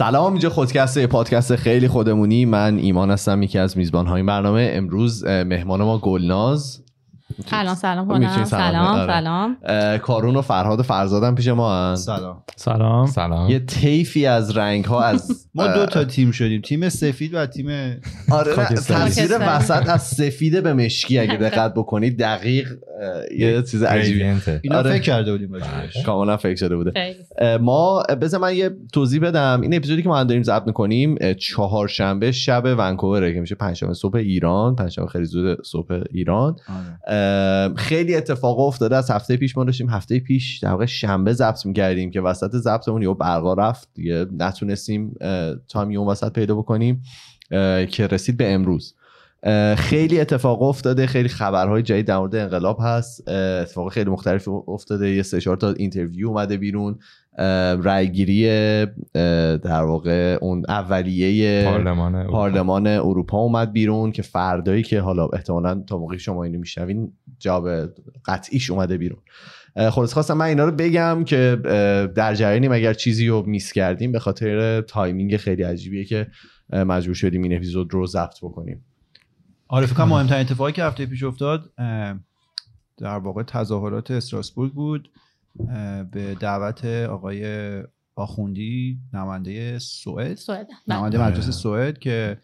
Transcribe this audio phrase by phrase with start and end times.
[0.00, 2.44] سلام اینجا خودکسته پادکست خیلی خودمونی.
[2.44, 4.70] من ایمان هستم یکی از میزبان های برنامه.
[4.72, 6.82] امروز مهمان ما گلناز.
[7.50, 8.44] سلام سلام کنم.
[8.44, 9.56] سلام سلام
[9.98, 11.96] کارون و فرهاد فرزادم پیش ما هن.
[11.96, 12.42] سلام.
[12.56, 13.06] سلام.
[13.06, 13.50] سلام.
[13.50, 16.60] یه طیفی از رنگ ها از ما دو تا تیم شدیم.
[16.60, 17.66] تیم سفید و تیم
[18.30, 18.54] آره.
[18.54, 19.30] تصویر.
[19.40, 22.68] وسط از سفید به مشکی اگه دقت بکنید دقیق
[23.38, 24.22] یه چیز عجیبی.
[24.62, 24.92] اینا آره.
[24.92, 27.16] فکر کرده بودیم راجعش کاملا فکر شده بوده.
[27.60, 29.60] ما بذار من یه توضیح بدم.
[29.62, 34.76] این اپیزودی که ما داریم ضبط می‌کنیم چهارشنبه شب ونکووره که میشه پنجشنبه صبح ایران
[34.76, 36.56] پنجشنبه خیلی زود صبح ایران.
[36.68, 37.19] آره.
[37.76, 38.96] خیلی اتفاق افتاده.
[38.96, 43.02] از هفته پیش ما داشتیم هفته پیش در واقع شنبه ضبط می‌کردیم که وسط ضبطمون
[43.02, 43.88] یهو برقا رفت.
[43.94, 45.14] دیگه نتونستیم
[45.68, 47.02] time ی اون وسط پیدا بکنیم
[47.90, 48.94] که رسید به امروز.
[49.76, 51.06] خیلی اتفاق افتاده.
[51.06, 53.28] خیلی خبرهای جدید در مورد انقلاب هست.
[53.28, 55.10] اتفاق خیلی مختلف افتاده.
[55.10, 56.98] یه سه تا interview اومده بیرون.
[57.82, 58.46] رأیگیری
[59.62, 62.32] در واقع اون اولیه پارلمان اروپا.
[62.32, 67.68] پارلمان اروپا اومد بیرون که فردایی که حالا احتمالا تا موقعی شما اینو میشنوین جواب
[68.26, 69.20] قطعیش اومده بیرون.
[69.90, 71.58] خلاص خواستم من اینا رو بگم که
[72.14, 76.26] در جریانیم اگر چیزی رو miss کردیم به خاطر timing خیلی عجیبیه که
[76.72, 78.84] مجبور شدیم این اپیزود رو ضبط بکنیم.
[79.68, 81.72] آره فکر کنم مهمترین اتفاقی که هفته پیش افتاد
[82.98, 85.10] در واقع تظاهرات استراسبورگ بود.
[86.10, 87.82] به دعوت آقای
[88.14, 90.34] آخوندی نماینده سوئد.
[90.34, 90.66] سوئد.
[90.88, 91.28] نماینده بله.
[91.28, 92.38] مجلس سوئد که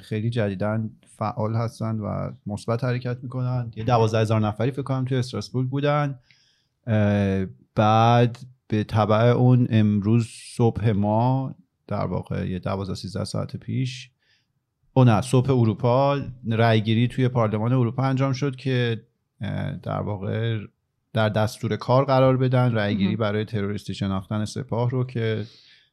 [0.00, 5.18] خیلی جدیدن فعال هستن و مثبت حرکت می‌کنن یه دوازده هزار نفری فکر کنم توی
[5.18, 6.18] استراسبورگ بودن.
[7.74, 11.54] بعد به طبع اون امروز صبح ما
[11.86, 14.10] در واقع یه دوازده سیزده ساعت پیش
[14.92, 19.02] او نه صبح اروپا رأیگیری توی پارلمان اروپا انجام شد که
[19.82, 20.58] در واقع
[21.14, 23.16] در دستور کار قرار بدن رأیگیری.
[23.16, 25.44] برای تروریستی شناختن سپاه رو که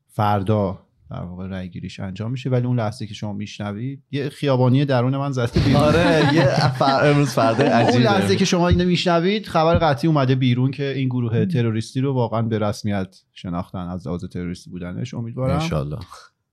[0.08, 0.80] فردا
[1.12, 2.50] در واقع رأیگیریش انجام میشه.
[2.50, 5.82] ولی اون لحظه که شما میشنوید یه خیابانی درون من زده بیرون.
[5.82, 6.46] آره یه
[6.80, 7.10] فر...
[7.10, 8.04] امروز فردا اون عجیبه.
[8.04, 12.42] لحظه که شما اینو میشنوید خبر قطعی اومده بیرون که این گروه تروریستی رو واقعا
[12.42, 15.14] به رسمیت شناختن از لحاظ تروریستی بودنش.
[15.14, 15.60] امیدوارم.
[15.60, 15.98] انشالله.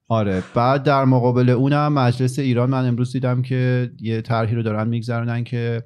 [0.09, 0.43] آره.
[0.55, 5.45] بعد در مقابل اونم مجلس ایران من امروز دیدم که یه طرحی رو دارن میگذرونن
[5.45, 5.83] که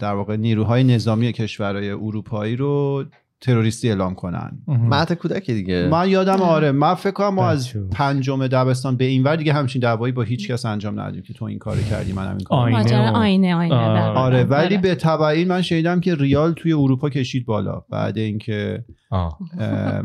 [0.00, 3.04] در واقع نیروهای نظامی کشورهای اروپایی رو
[3.40, 7.72] تروریستی اعلام کنن مهد کودک دیگه من یادم آره من فکر کنم ما از.
[7.90, 11.44] پنجم دبستان به این ور دیگه همچین دعوایی با هیچ کس انجام ندادیم که تو
[11.44, 14.00] این کارو کردی منم این کارو آینه و- آینه آینه آره.
[14.00, 14.18] بله.
[14.18, 14.78] آره ولی آره.
[14.78, 18.84] به تبعین من شنیدم که ریال توی اروپا کشید بالا بعد اینکه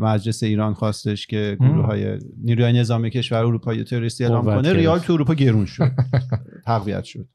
[0.00, 1.56] مجلس ایران خواستش که.
[1.60, 4.72] گروه های نیروهای نظامی کشور اروپایی تروریستی اعلام کنه.
[4.72, 5.90] ریال تو اروپا گرون شد
[6.66, 7.26] تقویت شد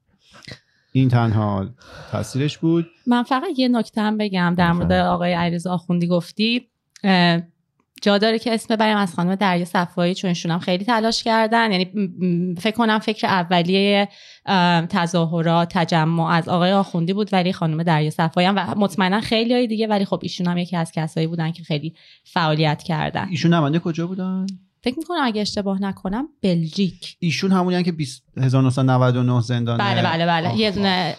[0.91, 1.69] این تنها
[2.11, 2.87] تاثیرش بود.
[3.07, 4.91] من فقط یه نکته هم بگم در مورد.
[4.91, 6.69] آقای علیرضا آخوندی گفتی
[8.01, 11.71] جا داره که اسم بریم از خانم دریا صفایی چون ایشون هم خیلی تلاش کردن.
[11.71, 11.85] یعنی
[12.55, 14.09] فکر کنم فکر اولیه
[14.45, 19.53] اه، تظاهرات تجمع از آقای آخوندی بود ولی خانم دریا صفایی هم و مطمئنا خیلی
[19.53, 23.27] های دیگه ولی خب ایشون هم یکی از کسایی بودن که خیلی فعالیت کردن.
[23.29, 24.45] ایشون نماینده کجا بودن؟
[24.81, 27.17] فکر می‌کنم اگه اشتباه نکنم بلژیک.
[27.19, 30.57] ایشون همونی که 20 1999 زندان بله بله بله.
[30.57, 31.15] یه دونه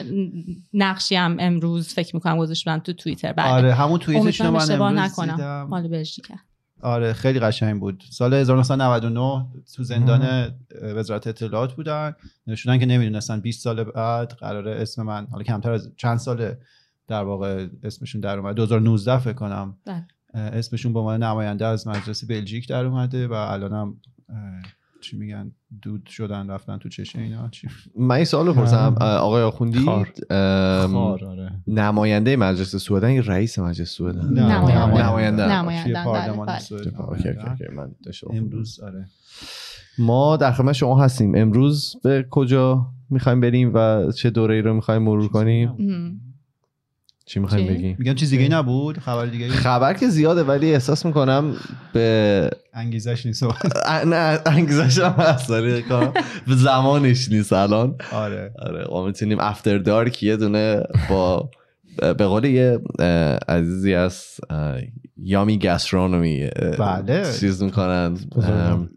[0.72, 3.32] نقشی هم امروز فکر می‌کنم گذاشتن تو توییتر.
[3.32, 3.48] بله.
[3.48, 5.36] آره همون توییتش رو من اشتباه امروز نکنم.
[5.36, 5.66] دیدم.
[5.70, 6.26] مال بلژیک
[6.82, 8.04] آره خیلی قشنگ بود.
[8.10, 9.46] سال 1999
[9.76, 10.50] تو زندان
[10.82, 12.14] وزارت اطلاعات بودن.
[12.46, 13.40] نشونن که نمی‌دونستن.
[13.40, 16.54] 20 سال بعد قرار اسم من حالا کمتر از چند سال
[17.08, 18.54] در واقع اسمشون در اومد.
[18.54, 19.76] 2019 فکر کنم.
[19.86, 20.06] بله.
[20.34, 23.94] اسمشون به عنوان نماینده از مجلس بلژیک در اومده و الانم
[25.00, 25.52] چی میگن
[25.82, 27.68] دود شدن رفتن تو چشه اینا چی؟
[27.98, 29.16] من این سوال بپرسم آه.
[29.16, 30.12] آقای آخوندی؟ خار.
[30.30, 31.52] ام، خار آره.
[31.66, 35.46] نماینده مجلس سوئدن یا رئیس مجلس سوئدن نماینده.
[35.46, 35.92] نماینده.
[35.92, 36.48] بله، پارلمان
[38.32, 39.06] امروز آره.
[39.98, 41.34] ما در خدمت شما هستیم.
[41.34, 45.76] امروز به کجا می‌خوایم بریم و چه دوره ای رو می‌خوایم مرور کنیم؟
[47.30, 51.54] چی می‌خوایم؟ بگیم؟ میگم چیز دیگه نبود؟ خبر دیگه خبر که زیاده ولی احساس می‌کنم
[51.92, 53.42] به انگیزش نیست.
[54.06, 55.50] نه انگیزش هم هست
[55.88, 56.12] کار
[56.46, 57.94] به زمانش نیست الان.
[58.12, 58.52] آره.
[58.58, 61.50] آره ما می‌تونیم افتر دارک یه دونه با
[61.96, 62.78] به قول یه
[63.48, 64.24] عزیزی از
[65.16, 67.32] یامی گسترونومی اه، بله.
[67.40, 68.14] چیز می‌کنن.
[68.36, 68.88] بزرگم.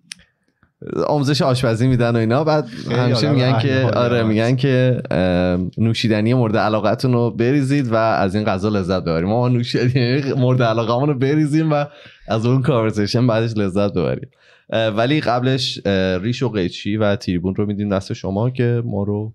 [1.07, 2.43] آموزش آشپزی میدن و اینا.
[2.43, 5.01] بعد همیشه آدم میگن که آره میگن که
[5.77, 11.09] نوشیدنی مورد علاقتون رو بریزید و از این غذا لذت ببریم ما نوشیدنی مورد علاقمون
[11.09, 11.85] رو بریزیم و
[12.27, 14.29] از اون کانورسیشن بعدش لذت ببریم.
[14.97, 15.79] ولی قبلش
[16.21, 19.33] ریش و قیچی و تریبون رو میدیم دست شما که ما رو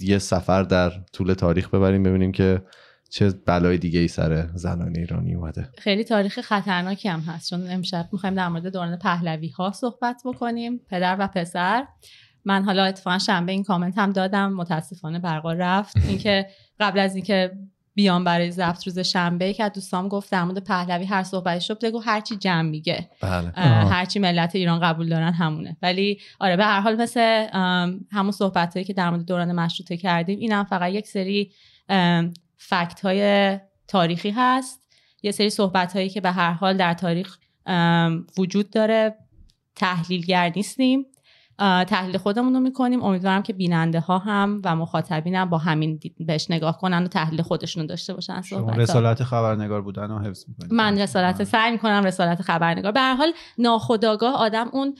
[0.00, 2.02] یه سفر در طول تاریخ ببریم.
[2.02, 2.62] ببینیم که
[3.10, 5.68] چه بلای دیگه ای سر زنان ایرانی اومده.
[5.78, 7.50] خیلی تاریخ خطرناکی هم هست.
[7.50, 10.80] چون امشب می‌خوایم در مورد دوران پهلوی ها صحبت بکنیم.
[10.88, 11.86] پدر و پسر.
[12.44, 14.52] من حالا اتفاقا شنبه این کامنت هم دادم.
[14.52, 15.96] متاسفانه برقا رفت.
[15.96, 16.46] اینکه
[16.80, 17.52] قبل از اینکه
[17.94, 21.98] بیام برای ضبط روز شنبه که دوستام گفت در مورد پهلوی هر صحبتی شد بگو.
[21.98, 23.10] هرچی جمع میگه.
[23.20, 23.50] بله.
[23.88, 25.76] هرچی ملت ایران قبول دارن همونه.
[25.82, 27.46] ولی آره به هر حال مثل
[28.12, 31.52] همون صحبت هایی که در مورد دوران مشروطه کردیم اینم فقط یک سری
[32.70, 33.58] فکت های
[33.88, 34.80] تاریخی هست.
[35.22, 37.38] یه سری صحبت هایی که به هر حال در تاریخ
[38.38, 39.16] وجود داره.
[39.76, 41.06] تحلیلگر نیستیم.
[41.60, 43.02] تحلیل خودمون رو می‌کنیم.
[43.02, 47.42] امیدوارم که بیننده ها هم و مخاطبین هم با همین بهش نگاه کنن و تحلیل
[47.42, 48.42] خودشون رو داشته باشن.
[48.42, 50.72] شما رسالت خبرنگار بودن رو حفظ می‌کنید.
[50.72, 52.92] من رسالت سعی می‌کنم رسالت خبرنگار.
[52.92, 54.94] به هر حال ناخداگاه آدم اون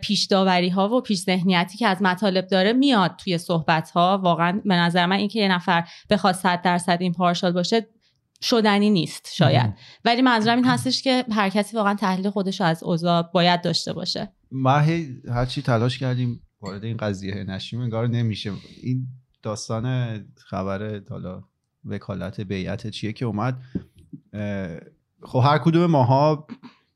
[0.00, 4.60] پیش داوری ها و پیش ذهنیتی که از مطالب داره میاد توی صحبت ها واقعا
[4.64, 7.86] به نظر من اینکه یه نفر بخواد 100 درصد این پارشال باشه
[8.42, 9.74] شدنی نیست شاید.
[10.04, 14.32] ولی منظورم این هستش که هر کسی واقعا تحلیل خودش از اوضاع باید داشته باشه.
[14.56, 14.82] ما
[15.28, 18.52] هرچی تلاش کردیم وارد این قضیه نشیم انگار نمیشه.
[18.82, 19.06] این
[19.42, 21.44] داستان خبر حالا
[21.84, 23.62] وکالت بیعت چیه که اومد
[25.22, 26.46] خب هر کدوم ماها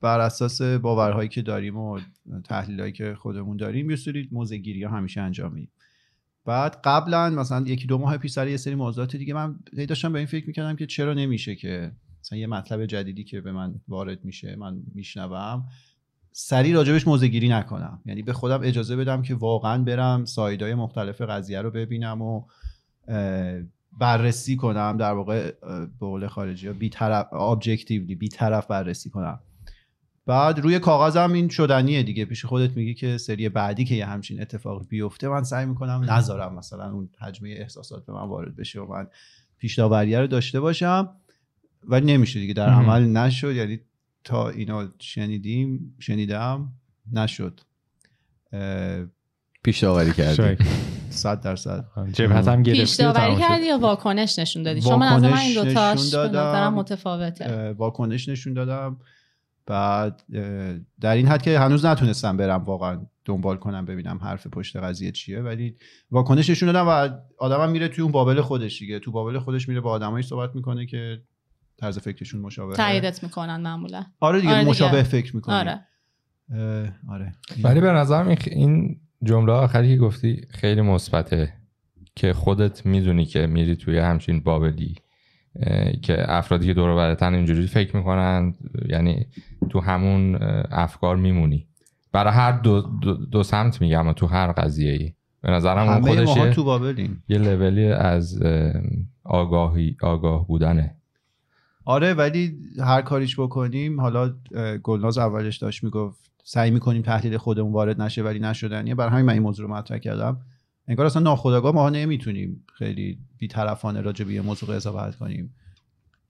[0.00, 2.00] بر اساس باورهایی که داریم و
[2.44, 5.70] تحلیلهایی که خودمون داریم یه سری موزگیری ها همیشه انجام میدیم.
[6.44, 9.58] بعد قبلا مثلا یکی دو ماه پیش سر یه سری موضوعات دیگه من
[9.88, 13.52] داشتم به این فکر می‌کردم که چرا نمیشه که مثلا یه مطلب جدیدی که به
[13.52, 15.68] من وارد میشه من میشنوم
[16.40, 18.00] سریع راجبش موزگیری نکنم.
[18.06, 22.42] یعنی به خودم اجازه بدم که واقعا برم سایدهای مختلف قضیه رو ببینم و
[23.98, 29.40] بررسی کنم در واقع به قول خارجی ها بی طرف ابجکتیولی بی طرف بررسی کنم.
[30.26, 32.24] بعد روی کاغذم این شدنیه دیگه.
[32.24, 36.54] پیش خودت میگی که سری بعدی که یه همچین اتفاقی بیفته من سعی می‌کنم نذارم
[36.54, 39.06] مثلا اون حجمه احساسات به من وارد بشه و من
[39.58, 41.08] پیش رو داشته باشم.
[41.84, 43.54] ولی نمیشه دیگه در عمل نشد.
[43.54, 43.80] یعنی
[44.28, 46.72] تا اینا شنیدیم شنیدم
[47.12, 47.60] نشد.
[49.62, 50.64] پیش داوری کردی.
[51.10, 51.84] صد درصد.
[52.12, 56.28] جبهت هم پیش داوری کردی یا واکنش نشون دادی؟ شما از من این دوتاش به
[56.28, 57.72] نظرم متفاوته.
[57.72, 59.00] واکنش نشون دادم.
[59.66, 60.22] بعد
[61.00, 65.40] در این حد که هنوز نتونستم برم واقعا دنبال کنم ببینم حرف پشت قضیه چیه.
[65.40, 65.76] ولی
[66.10, 67.08] واکنش نشون دادم و
[67.38, 68.98] آدمم میره توی اون بابل خودش دیگه.
[68.98, 71.22] تو بابل خودش میره با آدمایی صحبت می‌کنه که
[71.78, 74.04] طرز فکرشون مشابه تاییدت می‌کنن معمولا.
[74.20, 75.80] آره دیگه, آره مشابه فکر می‌کنن آره.
[77.08, 77.32] آره.
[77.62, 81.52] ولی به نظرم این جمله آخری که گفتی خیلی مثبته
[82.16, 84.94] که خودت می‌دونی که میری توی همچین بابلی
[86.02, 88.54] که افرادی که دور برتن اینجوری فکر می‌کنن
[88.88, 89.26] یعنی
[89.70, 90.38] تو همون
[90.70, 91.68] افکار میمونی.
[92.12, 92.80] برای هر دو,
[93.30, 96.94] دو, سمت میگم تو هر قضیه ای به نظرم اون خودش تو
[97.28, 98.42] یه لولی از
[99.24, 100.94] آگاهی آگاه بودنه.
[101.88, 104.34] آره ولی هر کاریش بکنیم حالا
[104.82, 109.32] گلناز اولش داشت می‌گفت سعی می‌کنیم تحلیل خودمون وارد نشه ولی نشدنیه برای همین من
[109.32, 110.40] این موضوع رو مطرح کردم.
[110.88, 115.54] انگار اصلا ناخودآگاه ما نمی‌تونیم خیلی بیطرفانه راجع به یه موضوع قضاوت کنیم.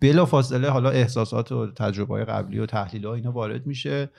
[0.01, 4.11] بلا فاصله حالا احساسات و تجربه های قبلی و تحلیل ها اینا وارد میشه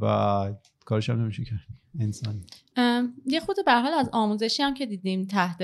[0.00, 1.66] و کارش هم نمیشه کرد.
[2.00, 2.40] انسان.
[3.26, 5.58] یه خود به حال از آموزشی هم که دیدیم تحت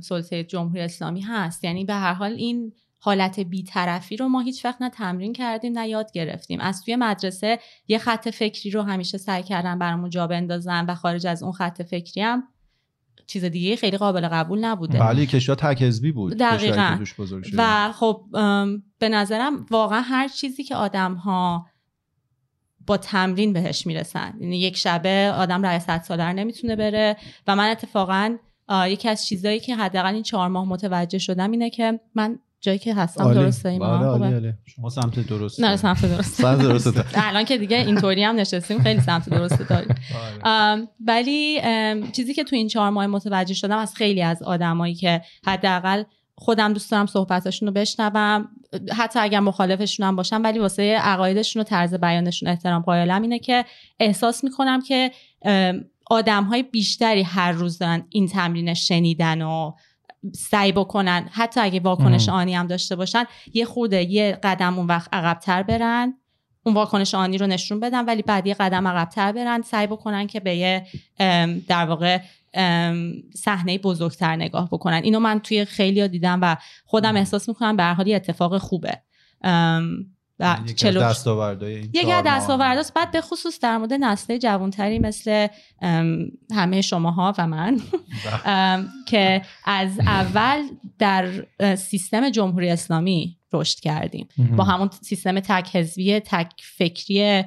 [0.00, 1.64] سلطه جمهوری اسلامی هست.
[1.64, 5.88] یعنی به هر حال این حالت بیطرفی رو ما هیچ وقت نه تمرین کردیم نه
[5.88, 6.60] یاد گرفتیم.
[6.60, 7.58] از توی مدرسه
[7.88, 11.82] یه خط فکری رو همیشه سعی کردن برامون جا بندازن و خارج از اون خط
[11.82, 12.42] فکری هم
[13.26, 14.98] چیز دیگه خیلی قابل قبول نبوده.
[14.98, 16.98] بله کشور تک بود دقیقا.
[17.56, 18.24] و خب
[18.98, 21.66] به نظرم واقعا هر چیزی که آدم ها
[22.86, 24.34] با تمرین بهش می‌رسن.
[24.40, 28.36] یعنی یک شبه آدم رای صد ساله نمی‌تونه بره و من اتفاقا
[28.86, 32.94] یکی از چیزهایی که حداقل این چهار ماه متوجه شدم اینه که من جایی که
[32.94, 34.54] هستم درسته این بله.
[34.66, 36.34] شما سمت درست نه سمت درست.
[36.34, 39.94] سمت درست الان که دیگه اینطوری هم نشستیم خیلی سمت درست داریم
[40.44, 40.88] آره.
[41.06, 41.60] ولی
[42.12, 46.02] چیزی که تو این چهار ماه متوجه شدم از خیلی از آدمایی که حداقل
[46.34, 48.48] خودم دوست دارم صحبتاشون رو بشنوم
[48.96, 53.64] حتی اگر مخالفشون هم باشم ولی واسه عقایدشون و طرز بیانشون احترام قائلم اینه که
[54.00, 55.10] احساس می‌کنم که
[56.10, 59.72] آدم های بیشتری هر روز دارن این تمرین شنیدن و
[60.34, 63.24] سعی بکنن حتی اگه واکنش آنی هم داشته باشن
[63.54, 66.14] یه خورده یه قدم اون وقت عقبتر برن.
[66.62, 70.40] اون واکنش آنی رو نشون بدن ولی بعد یه قدم عقبتر برن سعی بکنن که
[70.40, 70.86] به یه
[71.68, 72.20] در واقع
[73.34, 75.00] صحنه بزرگتر نگاه بکنن.
[75.04, 79.02] اینو من توی خیلی دیدم و خودم احساس می‌کنم به حال اتفاق خوبه.
[80.66, 85.46] یکی از دستاوردهای یکی از بعد به خصوص در مورد نسل جوانتری مثل
[86.54, 87.80] همه شماها و من
[89.10, 90.62] که از اول
[90.98, 94.28] در سیستم جمهوری اسلامی رشد کردیم.
[94.56, 97.44] با همون سیستم تک حزبی تک فکری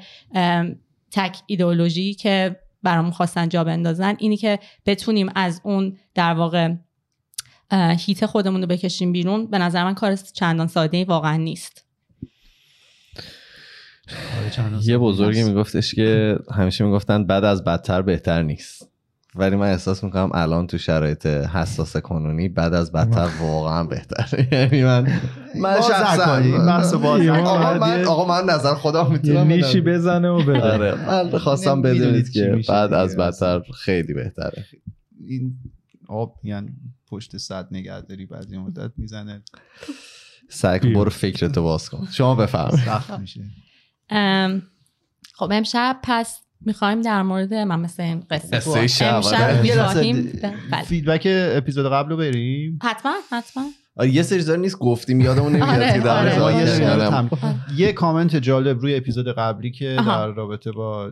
[1.11, 4.15] تک ایدئولوژی که برامون خواستن جا بندازن.
[4.19, 6.73] اینی که بتونیم از اون در واقع
[7.71, 11.82] هیت خودمون رو بکشیم بیرون به نظر من کار چندان ساده واقعا نیست.
[14.81, 15.43] یه بزرگی.
[15.43, 18.89] میگفتش که همیشه می‌گفتن بد از بدتر بهتر نیست.
[19.35, 24.83] ولی من احساس می‌کنم الان تو شرایط حساس کنونی بد از بدتر واقعا بهتر یعنی
[24.83, 25.21] من
[25.55, 26.41] من شخصا.
[27.33, 30.61] آقا بعد من آقا من نظر یه می‌تونم نیشی بزنه و بره.
[30.61, 33.23] آره من خواستم بدونید که بعد از دیگه.
[33.23, 34.65] بدتر خیلی بهتره.
[35.27, 35.53] این
[36.07, 36.73] آب میگن
[37.07, 39.41] پشت صد نگهداری بعضی مدت می‌زنه.
[40.49, 42.07] کن برو فکرتو باز کن.
[42.11, 42.85] شما بفرمایید.
[42.85, 43.41] سخت میشه.
[45.35, 48.87] خب امشب پس می‌خوایم در مورد من مثل این قصه قصه.
[48.87, 49.61] شب، امشب آره.
[49.61, 50.39] می‌خواهیم
[50.71, 50.83] بله.
[50.83, 53.63] فیدبک اپیزود قبل رو بریم حتما حتما
[53.97, 57.19] آره یه سری چیزا نیست گفتیم یادمون نمیاد آره، که در آره.
[57.19, 59.97] ما یه کامنت جالب روی اپیزود قبلی که.
[60.07, 61.11] در رابطه با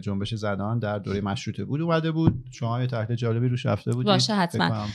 [0.00, 2.44] جنبش زنان در دوره مشروطه بود اومده بود.
[2.50, 4.06] شما یه تحلیل جالبی روش رفته بودید.
[4.06, 4.86] باشه، حتما.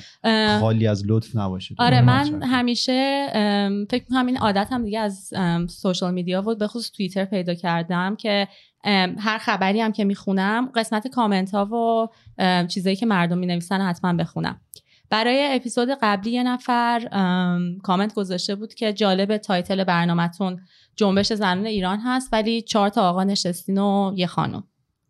[0.60, 1.75] خالی از لطف نباشه.
[1.77, 2.44] آره من.
[2.44, 3.27] همیشه
[3.89, 5.34] فکر می‌کنم این عادت هم دیگه از
[5.70, 6.60] سوشال میدیا بود.
[6.60, 8.48] به خصوص توییتر پیدا کردم که
[9.20, 12.08] هر خبری هم که می‌خونم قسمت کامنت ها و
[12.67, 14.62] چیزایی که مردم می‌نویسن حتما بخونم.
[15.09, 20.59] برای اپیزود قبلی یه نفر ام، کامنت گذاشته بود که جالب title برنامه‌تون
[20.95, 24.63] جنبش زنان ایران هست ولی چهار تا آقا نشستین و یه خانم.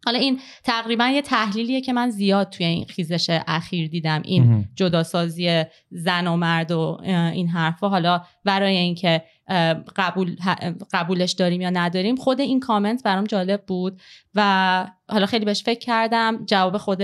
[0.05, 4.65] حالا این تقریبا یه تحلیلیه که من زیاد توی این خیزش اخیر دیدم این.
[4.75, 7.89] جداسازی زن و مرد و این حرفا.
[7.89, 9.23] حالا برای اینکه
[9.95, 10.35] قبول
[10.93, 14.01] قبولش داریم یا نداریم خود این کامنت برام جالب بود
[14.35, 16.45] و حالا خیلی بهش فکر کردم.
[16.45, 17.01] جواب خود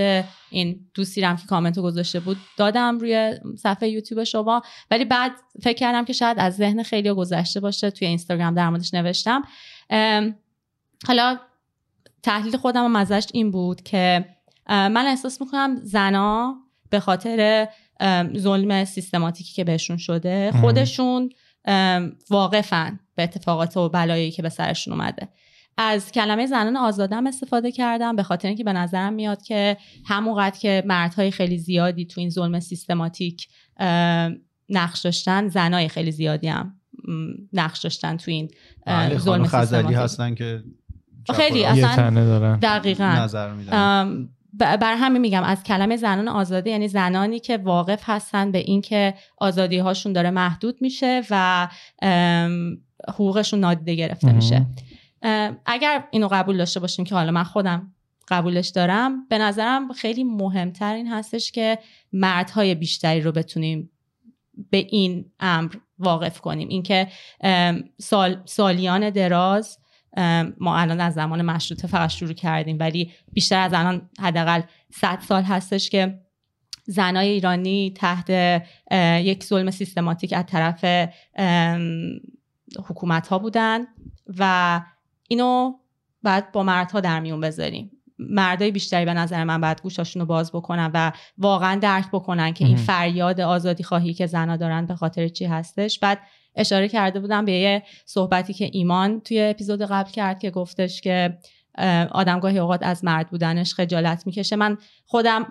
[0.50, 4.62] این دوستی رو هم که کامنت رو گذاشته بود دادم روی صفحه یوتیوب شما.
[4.90, 5.32] ولی بعد
[5.62, 9.42] فکر کردم که شاید از ذهن خیلی گذشته باشه توی اینستاگرام در موردش نوشتم.
[11.06, 11.38] حالا
[12.24, 14.24] تحلیل خودم و مزشت این بود که
[14.68, 16.54] من احساس می‌کنم زنا
[16.90, 17.68] به خاطر
[18.36, 20.52] ظلم سیستماتیکی که بهشون شده.
[20.60, 21.30] خودشون
[22.30, 25.28] واقفن به اتفاقات و بلایی که به سرشون اومده
[25.76, 29.76] از کلمه زنان آزادم استفاده کردم به خاطر اینکه به نظرم میاد که
[30.06, 33.48] همونقدر که مردهای خیلی زیادی تو این ظلم سیستماتیک
[34.68, 36.80] نقش داشتن زنای خیلی زیادی هم
[37.52, 38.50] نقش داشتن تو این
[38.86, 40.62] بله، ظلم سیستماتیک هستن که
[41.32, 43.04] خیلی اصلا دقیقا.
[43.04, 48.52] نظر میدن ام، بر همین میگم از کلمه زنان آزاده یعنی زنانی که واقف هستن
[48.52, 51.68] به اینکه آزادی هاشون داره محدود میشه و
[52.02, 52.78] ام،
[53.08, 54.36] حقوقشون نادیده گرفته مهم.
[54.36, 54.66] میشه.
[55.22, 57.92] ام، اگر اینو قبول داشته باشیم که حالا من خودم
[58.28, 61.78] قبولش دارم به نظرم خیلی مهمتر این هستش که
[62.12, 63.90] مردهای بیشتری رو بتونیم
[64.70, 66.68] به این امر واقف کنیم.
[66.68, 67.08] اینکه
[67.40, 69.83] ام، سال سالیان دراز ام،
[70.60, 75.42] ما الان از زمان مشروطه فقط شروع کردیم ولی بیشتر از الان حداقل 100 سال
[75.42, 76.20] هستش که
[76.86, 78.30] زنای ایرانی تحت
[79.24, 81.10] یک ظلم سیستماتیک از طرف
[82.88, 83.80] حکومت ها بودن
[84.38, 84.80] و
[85.28, 85.72] اینو
[86.22, 90.52] باید با مردها در میون بذاریم مردای بیشتری به نظر من باید گوشاشون رو باز
[90.52, 92.76] بکنن و واقعا درک بکنن که این.
[92.76, 96.18] فریاد آزادی خواهی که زنها دارن به خاطر چی هستش بعد
[96.56, 101.38] اشاره کرده بودم به یه صحبتی که ایمان توی اپیزود قبل کرد که گفتش که
[102.10, 104.56] آدم گاهی اوقات از مرد بودنش خجالت می‌کشه.
[104.56, 105.46] من خودم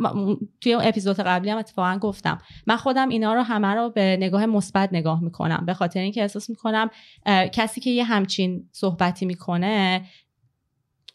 [0.61, 4.89] توی اپیزود قبلی هم اتفاقا گفتم من خودم اینا رو همه رو به نگاه مثبت
[4.91, 5.65] نگاه می‌کنم.
[5.65, 6.89] به خاطر اینکه احساس می‌کنم
[7.25, 10.01] کسی که یه همچین صحبتی می‌کنه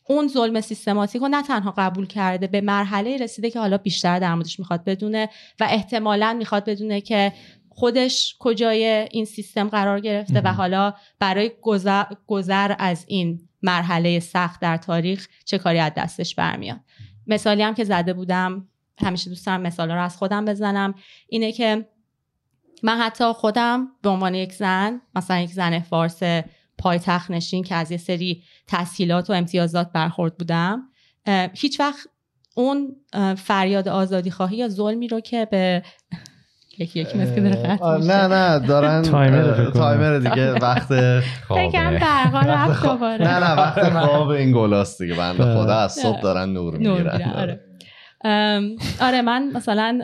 [0.08, 4.34] اون ظلم سیستماتیک رو نه تنها قبول کرده به مرحله رسیده که حالا بیشتر در
[4.34, 5.28] موردش می‌خواد بدونه
[5.60, 7.32] و احتمالا می‌خواد بدونه که
[7.78, 10.52] خودش کجای این سیستم قرار گرفته و.
[10.52, 16.80] حالا برای گذر, گذر از این مرحله سخت در تاریخ چه کاری از دستش برمیاد
[17.26, 18.68] مثالی هم که زده بودم
[18.98, 20.94] همیشه دوست دارم مثالا رو از خودم بزنم
[21.28, 21.88] اینه که
[22.82, 26.22] من حتی خودم به عنوان یک زن مثلا یک زن فارس
[26.78, 30.82] پایتخت نشین که از یه سری تسهیلات و امتیازات برخورد بودم
[31.54, 32.08] هیچ وقت
[32.56, 32.96] اون
[33.36, 35.82] فریاد آزادی خواهی یا ظلمی رو که به
[36.78, 37.98] یکی یکی مثل که داره قطع.
[37.98, 39.02] نه نه دارن
[39.72, 41.98] تایمر دیگه وقت خوابه.
[42.00, 45.42] برقا رفت دوباره نه نه وقت خواب این گلاست دیگه بنده.
[45.42, 47.60] خدا از صبح دارن نور می‌گیرن آره.
[49.00, 49.98] آره من مثلا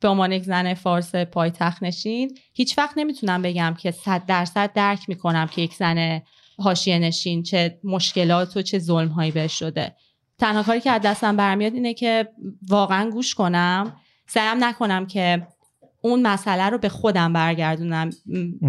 [0.00, 5.08] به عنوان یک زن فارس پایتخت نشین هیچ وقت نمی‌تونم بگم که صد درصد درک
[5.08, 6.20] می‌کنم که یک زن
[6.58, 9.92] حاشیه نشین چه مشکلات و چه ظلم هایی بهش شده
[10.38, 12.28] تنها کاری که از دستم برمیاد اینه که
[12.68, 13.96] واقعا گوش کنم
[14.26, 15.46] سعیم نکنم که
[16.04, 18.10] اون مسئله رو به خودم برگردونم.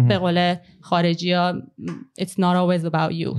[0.08, 1.54] به قول خارجی ها
[2.20, 3.36] it's not always about you.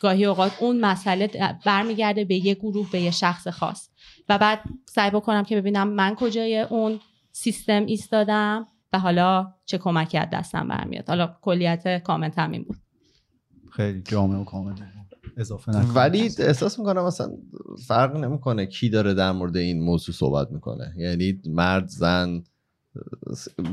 [0.00, 1.30] گاهی اوقات اون مسئله
[1.64, 3.88] برمیگرده به یه گروه به یه شخص خاص.
[4.28, 7.00] و بعد سعی بکنم که ببینم من کجای اون
[7.32, 11.08] سیستم ایستادم و حالا چه کمکی از دستم برمیاد.
[11.08, 12.76] حالا کلیت کامنت همین بود.
[13.72, 14.72] خیلی جامع و کامل.
[15.36, 17.30] اضافه ولی احساس می‌کنم مثلا
[17.86, 20.94] فرق نمی‌کنه کی داره در مورد این موضوع صحبت می‌کنه.
[20.96, 22.42] یعنی مرد زن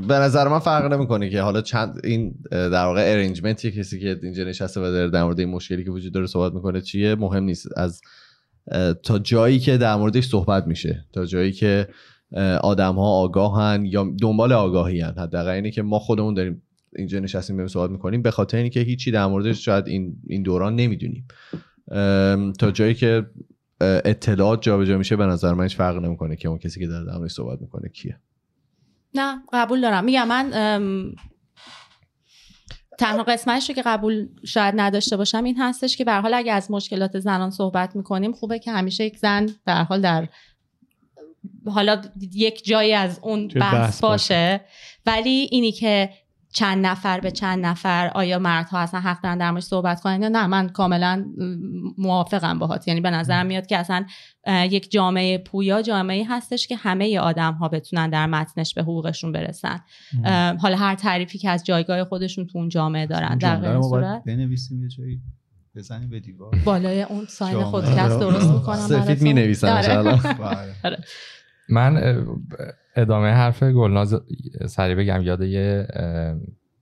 [0.08, 4.44] به نظر من فرق نمی‌کنه که حالا چند این در واقع ارنجمنت کسی که اینجا
[4.44, 7.68] نشسته و در مورد این مشکلی که وجود داره صحبت می‌کنه چیه؟ مهم نیست.
[7.78, 8.02] از
[9.04, 11.06] تا جایی که در موردش صحبت میشه.
[11.14, 11.88] تا جایی که
[12.64, 16.62] آدم ها آگاهن یا دنبال آگاهی هن حداقل اینه که ما خودمون داریم
[16.96, 18.22] اینجا نشستیم بریم صحبت می‌کنیم.
[18.22, 21.28] به خاطر اینکه هیچی در موردش شاید این این دوران نمی‌دونیم.
[22.60, 23.26] تا جایی که
[23.82, 27.28] اطلاعات جابجا میشه به نظر من هیچ فرق نمی‌کنه که اون کسی که داره در
[27.28, 28.18] صحبت می‌کنه کیه.
[29.16, 30.04] نه قبول دارم.
[30.04, 30.52] میگم من
[33.00, 36.72] تنها قسمتش رو که قبول شاید نداشته باشم این هستش که به حال اگه از
[36.72, 40.28] مشکلات زنان صحبت می‌کنیم خوبه که همیشه یک زن در حال در
[41.66, 42.02] حالا
[42.34, 44.62] یک جایی از اون بحث باشه.
[45.06, 46.10] ولی اینی که
[46.56, 50.48] چند نفر به چند نفر آیا مردها اصلا حق دارن در صحبت کنن یا نه؟
[50.48, 51.26] من کاملا
[51.98, 52.88] موافقم باهات.
[52.88, 54.06] یعنی به نظرم میاد که اصلا
[54.48, 59.80] یک جامعه پویا جامعه هستش که همه آدم ها بتونن در متنش به حقوقشون برسن.
[60.62, 64.24] حالا هر تعریفی که از جایگاه خودشون تو اون جامعه دارن در غیر صورت.
[64.26, 65.22] بنویسیم یه جایی
[65.76, 66.56] بزنیم به دیوار.
[66.66, 69.68] بالای اون ساین خودکست درست می‌کنم سفید می نویسم
[70.84, 70.98] آره.
[71.70, 72.26] من
[72.96, 74.22] ادامه حرف گلناز
[74.66, 75.22] سریع بگم.
[75.22, 75.88] یاد یه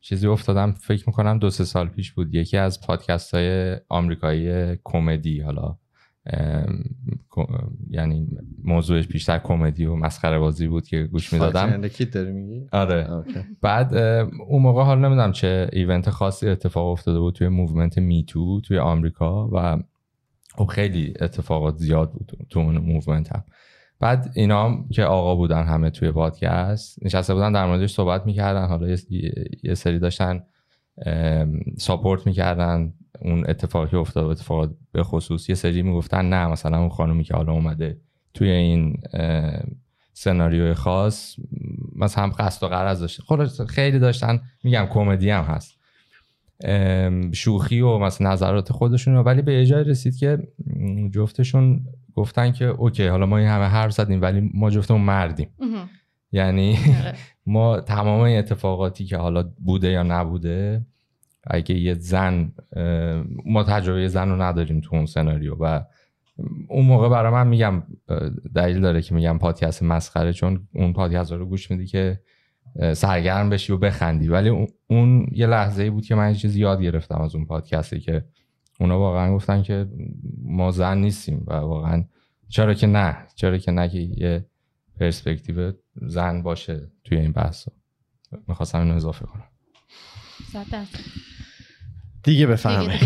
[0.02, 0.72] چیزی افتادم.
[0.72, 2.36] فکر می‌کنم دو سه سال پیش بود.
[2.36, 5.42] یکی از پادکست های آمریکایی کمدی.
[5.42, 5.78] حالا
[7.90, 8.28] یعنی
[8.64, 11.82] موضوعش بیشتر کمدی و مسخره بازی بود که گوش می‌دادم.
[12.72, 13.08] آره.
[13.62, 13.94] بعد
[14.48, 18.78] اون موقع حالا نمی‌دونم چه event خاصی اتفاق افتاده بود توی movement Me Too توی
[18.78, 19.78] آمریکا و
[20.56, 23.44] خب خیلی اتفاقات زیاد بود تو اون movement هم
[24.04, 28.68] بعد اینا که آقا بودن همه توی پادکست نشسته بودن در موردش صحبت می‌کردن.
[28.68, 28.96] حالا
[29.64, 30.44] یه سری داشتن
[31.78, 35.50] support می‌کردن اون اتفاقی افتاد اتفاقات به خصوص.
[35.50, 37.98] یه سری می‌گفتن نه مثلا اون خانومی که حالا اومده
[38.34, 38.98] توی این
[40.14, 41.36] سناریوی خاص
[41.96, 45.80] مثلا هم قصد و غرض داشته خود خیلی داشتن میگم کمدی هم هست.
[47.34, 50.48] شوخی و مثلا نظرات خودشون ولی به جای رسید که
[51.12, 55.50] جفتشون گفتن که اوکی حالا ما این همه حرف زدیم ولی ما جفتمون مردیم.
[56.32, 57.14] یعنی آره.
[57.46, 60.86] ما تمام این اتفاقاتی که حالا بوده یا نبوده
[61.48, 62.52] اگه یه زن
[63.46, 65.84] ما تجربه زن رو نداریم تو اون سناریو و
[66.68, 67.84] اون موقع برای من میگم
[68.56, 72.20] دلیل داره که میگم پادکست مسخره چون اون پادکست رو گوش میدی که
[72.94, 74.28] سرگرم بشی و بخندی.
[74.28, 78.00] ولی اون یه لحظه ای بود که من یه چیزی یاد گرفتم از اون پادکستی
[78.00, 78.26] که
[78.80, 79.88] اونا واقعا گفتن که
[80.42, 82.06] ما زن نیستیم و واقعا
[82.50, 84.46] چرا که نه؟ چرا که نه که یه
[85.00, 87.68] پرسپکتیو زن باشه توی این بحث
[88.48, 89.48] می‌خواستم اینو اضافه کنم.
[92.24, 93.00] دیگه بفهمه.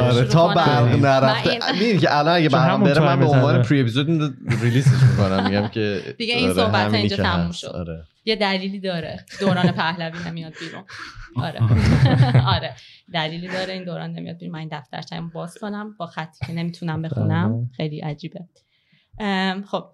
[0.00, 1.72] آره تا برق نرفته.
[1.72, 5.44] می‌دونی که الان اگه برق بره من به عنوان پری اپیزود ریلیزش می‌کنم.
[5.44, 7.66] میگم که دیگه این آره، صحبت اینجا تموم شد.
[7.66, 8.04] آره.
[8.24, 9.24] یه دلیلی داره.
[9.40, 10.84] دوران پهلوی نمیاد بیرون.
[11.36, 11.60] آره.
[12.56, 12.74] آره.
[13.12, 14.52] دلیلی داره این دوران نمیاد بیرون.
[14.52, 15.94] من این دفترچه‌مو باز کنم.
[15.98, 17.52] با خطی که نمی‌تونم بخونم.
[17.52, 17.66] بله.
[17.76, 18.40] خیلی عجیبه.
[19.70, 19.84] خب.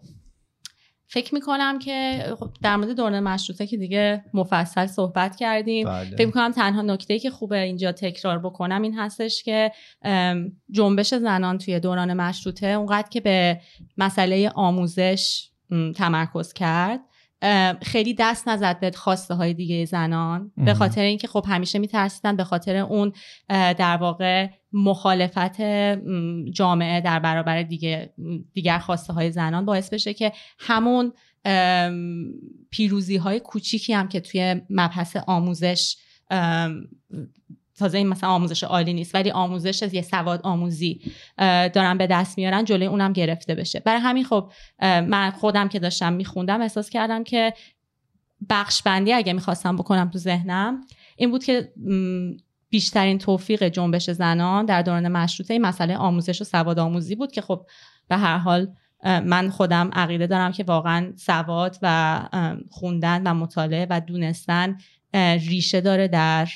[1.12, 6.16] فکر می‌کنم که خب در مورد دوران مشروطه که دیگه مفصل صحبت کردیم بله.
[6.16, 9.72] فکر می‌کنم تنها نکته که خوبه اینجا تکرار بکنم این هستش که
[10.70, 13.60] جنبش زنان توی دوران مشروطه اونقدر که به
[13.98, 15.48] مسئله آموزش
[15.96, 17.00] تمرکز کرد
[17.82, 20.52] خیلی دست نزد به خواسته های دیگه زنان.
[20.56, 23.12] به خاطر اینکه خب همیشه میترسیدن به خاطر اون
[23.48, 25.62] در واقع مخالفت
[26.52, 28.14] جامعه در برابر دیگه
[28.52, 31.12] دیگر خواسته های زنان باعث بشه که همون
[32.70, 35.96] پیروزی های کوچیکی هم که توی مبحث آموزش
[37.82, 41.00] تازه این مثلا آموزش عالی نیست ولی آموزش یه سواد آموزی
[41.72, 43.80] دارن به دست میارن جلوی اونم گرفته بشه.
[43.80, 47.54] برای همین خب من خودم که داشتم میخوندم احساس کردم که
[48.50, 50.80] بخش بندی اگه می‌خواستم بکنم تو ذهنم
[51.16, 51.72] این بود که
[52.70, 57.40] بیشترین توفیق جنبش زنان در دوران مشروطه این مسئله آموزش و سواد آموزی بود که
[57.40, 57.66] خب
[58.08, 62.20] به هر حال من خودم عقیده دارم که واقعا سواد و
[62.70, 64.76] خوندن و مطالعه و دونستن
[65.48, 66.48] ریشه داره در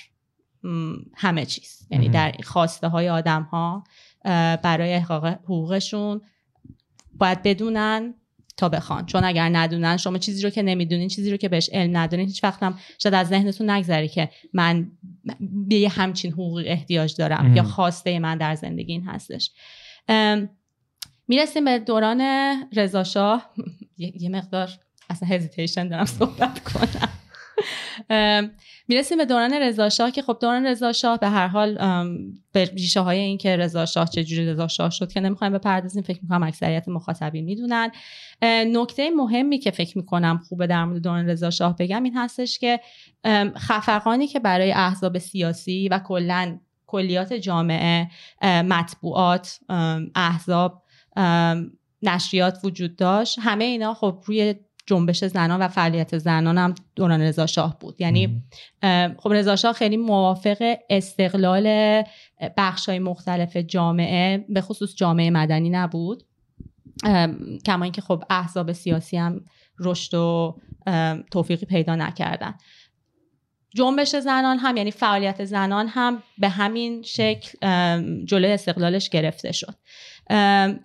[1.15, 1.87] همه چیز.
[1.91, 3.85] یعنی در خواسته های آدم ها
[4.63, 6.21] برای احقاق حقوقشون
[7.15, 8.15] باید بدونن
[8.57, 9.07] تا بخوان.
[9.07, 12.45] چون اگر ندونن شما چیزی رو که نمی‌دونین چیزی رو که بهش علم ندارین هیچ
[12.45, 14.91] وقت هم شاید از ذهنتون نگذره که من
[15.69, 19.51] به یه همچین حقوقی احتیاج دارم یا خواسته من در زندگی این هستش.
[21.29, 22.23] می‌رسیم به دوران
[22.73, 23.51] رضاشاه
[23.99, 24.71] یه مقدار
[25.11, 27.11] اصلا هزیتیشن دارم صحبت کنم.
[28.89, 31.75] می‌رسیم به دوران رضاشاه که خب دوران رضاشاه به هر حال
[32.53, 36.89] به ریشه های این که رضاشاه چجوری رضاشاه شد که نمی‌خوایم بپردازیم فکر می‌کنم اکثریت
[36.89, 37.91] مخاطبین می‌دونن.
[38.43, 42.81] نکته مهمی که فکر می‌کنم خوبه در مورد دوران رضاشاه بگم این هستش که
[43.57, 48.09] خفقانی که برای احزاب سیاسی و کلا کلیات جامعه
[48.43, 49.61] مطبوعات
[50.15, 50.83] احزاب
[52.03, 54.55] نشریات وجود داشت همه اینا خب روی
[54.87, 58.01] جنبش زنان و فعالیت زنان هم دوران رضا شاه بود.
[58.01, 58.43] یعنی
[59.19, 62.03] خب رضا شاه خیلی موافق استقلال
[62.57, 66.23] بخش های مختلف جامعه به خصوص جامعه مدنی نبود.
[67.67, 69.45] کما اینکه خب احزاب سیاسی هم
[69.79, 70.59] رشد و
[71.31, 72.55] توفیقی پیدا نکردن.
[73.75, 77.59] جنبش زنان هم یعنی فعالیت زنان هم به همین شکل
[78.25, 79.75] جلوی استقلالش گرفته شد.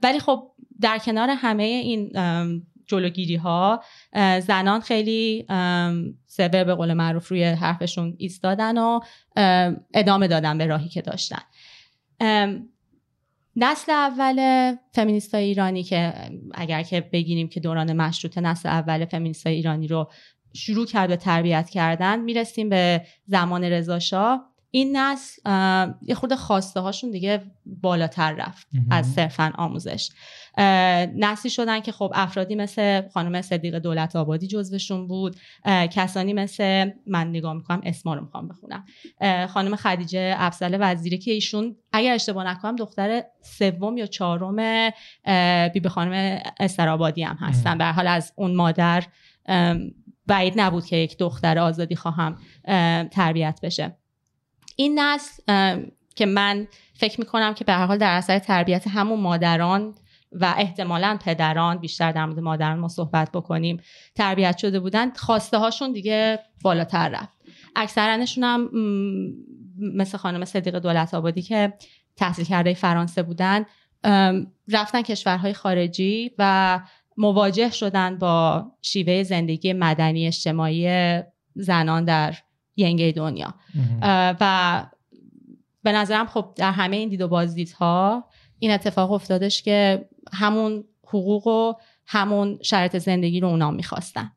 [0.03, 2.11] ولی خب در کنار همه این
[2.91, 3.84] جلوگیری ها
[4.39, 5.45] زنان خیلی
[6.25, 8.99] سبر به قول معروف روی حرفشون ایستادن و
[9.93, 11.41] ادامه دادن به راهی که داشتن.
[13.56, 16.13] نسل اول فمینیست ایرانی که
[16.54, 20.12] اگر که بگیریم که دوران مشروطه نسل اول فمینیست ایرانی رو
[20.54, 25.41] شروع کرد به تربیت کردن می‌رسیم به زمان رضاشاه این نسل
[26.01, 30.10] یه خورده خواسته هاشون دیگه بالاتر رفت از صرفا آموزش.
[31.15, 35.36] نسلی شدن که خب افرادی مثل خانم صدیق دولت آبادی جزوشون بود.
[35.65, 38.86] کسانی مثل من نگاه می‌کنم اسما رو می‌خوام بخونم.
[39.47, 44.91] خانم خدیجه افضل وزیری که ایشون اگر اشتباه نکنم دختر سوم یا چهارم
[45.73, 47.77] بیبی خانم استرابادی هم هستن.
[47.77, 49.03] به حال از اون مادر
[50.27, 52.38] بعید نبود که یک دختر آزادی خواهم
[53.12, 53.97] تربیت بشه.
[54.75, 55.43] این نسل
[56.15, 59.95] که من فکر می‌کنم که به هر حال در اثر تربیت همون مادران
[60.31, 63.81] و احتمالا پدران بیشتر در مورد مادران ما صحبت بکنیم
[64.15, 67.38] تربیت شده بودن خواسته هاشون دیگه بالاتر رفت.
[67.75, 68.69] اکثرانشون هم
[69.79, 71.73] مثل خانم صدیق دولت آبادی که
[72.15, 73.65] تحصیل کرده فرانسه بودن
[74.67, 76.79] رفتن کشورهای خارجی و
[77.17, 81.19] مواجه شدن با شیوه زندگی مدنی اجتماعی
[81.55, 82.36] زنان در
[82.75, 83.53] ینگه دنیا.
[84.01, 84.86] و
[85.84, 88.25] به نظرم خب در همه این دید و بازدیدها
[88.60, 91.73] این اتفاق افتادش که همون حقوق و
[92.05, 94.31] همون شرط زندگی رو اونا می‌خواستن.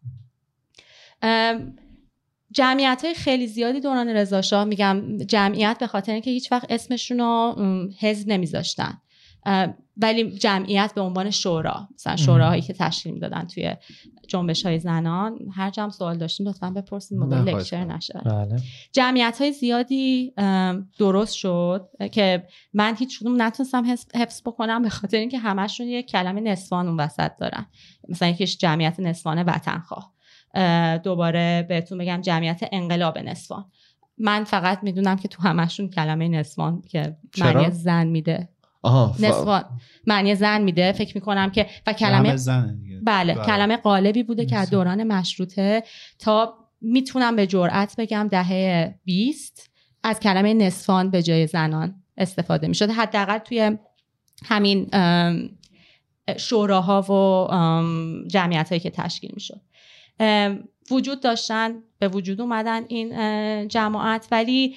[2.51, 7.57] جمعیت های خیلی زیادی دوران رضاشاه میگم جمعیت به خاطر اینکه هیچ وقت اسمشون رو
[8.01, 9.01] حزب نمیذاشتن.
[9.97, 13.77] ولی جمعیت به عنوان شورا مثلا شوراهایی که تشکیل می‌دادن توی
[14.29, 18.57] جنبش های زنان هر جمع سوال داشتین لطفا بپرسید مدل لکچر نشه بله.
[18.93, 20.33] جمعیت های زیادی
[20.99, 26.41] درست شد که من هیچ کدوم نتونستم حفظ بکنم به خاطر اینکه همشون یه کلمه
[26.41, 27.67] نسوان اون وسط دارن.
[28.09, 30.15] مثلا یکیش جمعیت نسوان وطن خواه
[30.99, 33.65] دوباره بهتون بگم جمعیت انقلاب نسوان.
[34.19, 38.49] من فقط می‌دونم که تو همشون کلمه نسوان که معنی زن میده.
[39.20, 39.64] نسوان.
[40.07, 44.57] معنی زن میده فکر می‌کنم که و کلمه زن بله, بله, کلمه قالبی بوده که
[44.57, 45.83] از دوران مشروطه
[46.18, 49.70] تا می‌تونم به جرأت بگم دهه 20
[50.03, 52.90] از کلمه نسوان به جای زنان استفاده می‌شد.
[52.90, 53.79] حداقل توی
[54.44, 54.90] همین
[56.37, 57.49] شوراها و
[58.29, 59.61] جمعیت هایی که تشکیل می‌شد.
[60.90, 64.29] وجود داشتن به وجود اومدن این جماعت.
[64.31, 64.75] ولی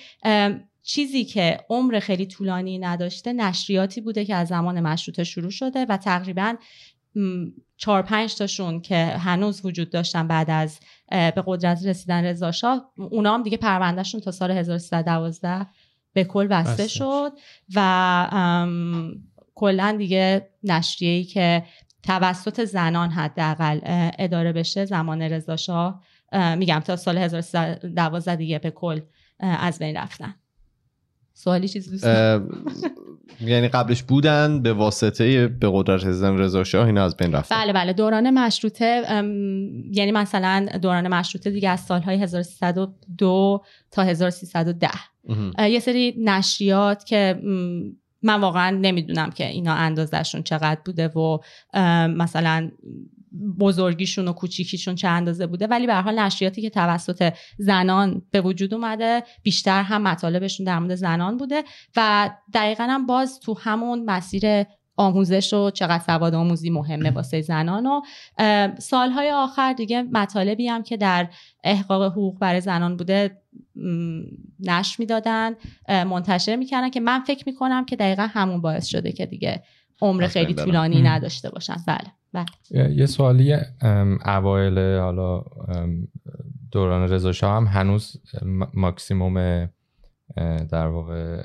[0.88, 5.98] چیزی که عمر خیلی طولانی نداشته نشریاتی بوده که از زمان مشروطه شروع شده و
[5.98, 6.56] تقریبا
[7.78, 13.34] چهار پنج تاشون که هنوز وجود داشتن بعد از به قدرت رسیدن رضا شاه اونا
[13.34, 15.68] هم دیگه پروندهشون تا سال 1312
[16.14, 17.32] به کل بسته شد.
[17.76, 18.68] و
[19.56, 21.64] کلا دیگه نشریه‌ای که
[22.04, 23.80] توسط زنان حداقل
[24.20, 26.04] اداره بشه زمان رضا شاه
[26.58, 29.02] میگم تا سال 1312 دیگه به کل
[29.40, 30.36] از بین رفتن.
[31.38, 32.06] سوالی چیزی دوست
[33.42, 37.56] یعنی قبلش بودن به واسطه به قدرت رسیدن رضا شاه اینا از بین رفتن.
[37.56, 37.94] بله بله.
[37.94, 39.04] دوران مشروطه
[39.92, 44.90] یعنی مثلا دوران مشروطه دیگه از سالهای 1302 تا 1310
[45.60, 47.42] یه سری نشریات که
[48.24, 51.38] من واقعا نمی‌دونم که اینا اندازشون چقدر بوده و
[52.08, 52.72] مثلا
[53.60, 58.42] بزرگیشون و کوچیکیشون چه اندازه بوده ولی به هر حال نشریاتی که توسط زنان به
[58.42, 61.64] وجود اومده بیشتر هم مطالبشون در مورد زنان بوده
[61.96, 64.64] و دقیقا هم باز تو همون مسیر
[64.98, 68.02] آموزش و چقدر سواد آموزی مهمه واسه زنان و
[68.80, 71.28] سالهای آخر دیگه مطالبی هم که در
[71.64, 73.42] احقاق حقوق برای زنان بوده
[74.60, 75.56] نشر می‌دادن
[75.90, 79.64] منتشر می‌کردن که من فکر می‌کنم که دقیقا همون باعث شده که دیگه
[80.02, 81.76] عمر خیلی طولانی نداشته باشن.
[81.88, 82.14] بله.
[82.38, 82.96] بله.
[82.96, 83.56] یه سوالی
[84.26, 85.44] اوایل حالا
[86.72, 88.22] دوران رضا شاه هم هنوز
[88.74, 89.70] ماکسیموم
[90.70, 91.44] در واقع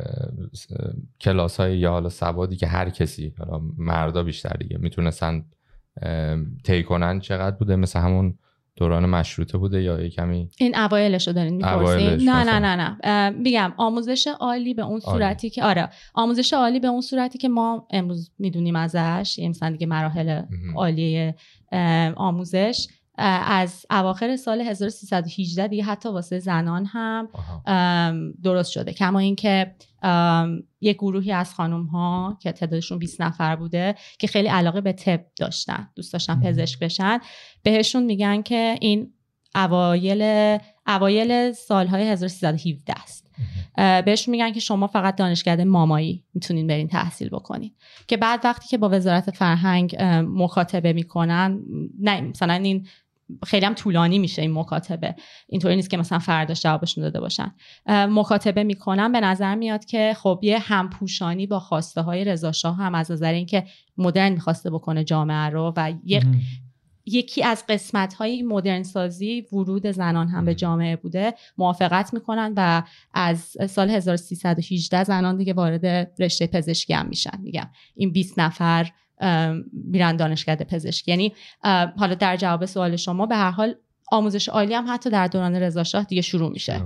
[1.21, 5.45] کلاس های یا حالا سوادی که هر کسی حالا مردا بیشتر دیگه می‌تونستن
[6.65, 8.39] طی کنن چقدر بوده؟ مثل همون
[8.77, 13.31] دوران مشروطه بوده یا یه کمی این اوایلش رو دارین می‌پرسین؟ نه نه نه نه.
[13.31, 15.89] میگم آموزش عالی به اون صورتی که آره.
[16.15, 20.43] آموزش عالی به اون صورتی که ما امروز می‌دونیم ازش یعنی مثلا دیگه مراحل
[20.77, 21.33] عالی
[22.17, 27.29] آموزش از اواخر سال 1318 دیگه حتی واسه زنان هم
[28.43, 28.93] درست شده.
[28.93, 29.75] کما اینکه
[30.81, 35.21] یک گروهی از خانم ها که تعدادشون 20 نفر بوده که خیلی علاقه به طب
[35.37, 37.19] داشتن دوست داشتن پزشک بشن.
[37.63, 39.13] بهشون میگن که این
[39.55, 43.23] اوایل اوایل سالهای 1317 است.
[44.05, 47.75] بهشون میگن که شما فقط دانشکده مامایی می‌تونین برین تحصیل بکنین.
[48.07, 49.97] که بعد وقتی که با وزارت فرهنگ
[50.29, 51.61] مخاطبه می‌کنن
[52.01, 52.87] نه مثلا این
[53.47, 55.15] خیلی هم طولانی میشه این مکاتبه.
[55.49, 57.55] اینطوری نیست که مثلا فرداش جوابشون داده باشن.
[57.89, 63.11] مکاتبه می‌کنن به نظر میاد که خب یه همپوشانی با خواسته های رضا هم از
[63.11, 63.65] نظر اینکه
[63.99, 65.93] مدرن می‌خواسته بکنه جامعه رو و
[67.07, 71.35] یکی از قسمت های مدرن سازی ورود زنان هم به جامعه بوده.
[71.59, 72.83] موافقت می‌کنن و
[73.15, 75.87] از سال 1318 زنان دیگه وارد
[76.19, 77.41] رشته پزشکی هم میشن.
[77.43, 78.91] میگم این 20 نفر
[79.73, 81.11] میرن دانشکده پزشکی.
[81.11, 81.35] یعنی
[81.97, 83.75] حالا در جواب سوال شما به هر حال
[84.13, 86.83] آموزش عالی هم حتی در دوران رضا دیگه شروع میشه.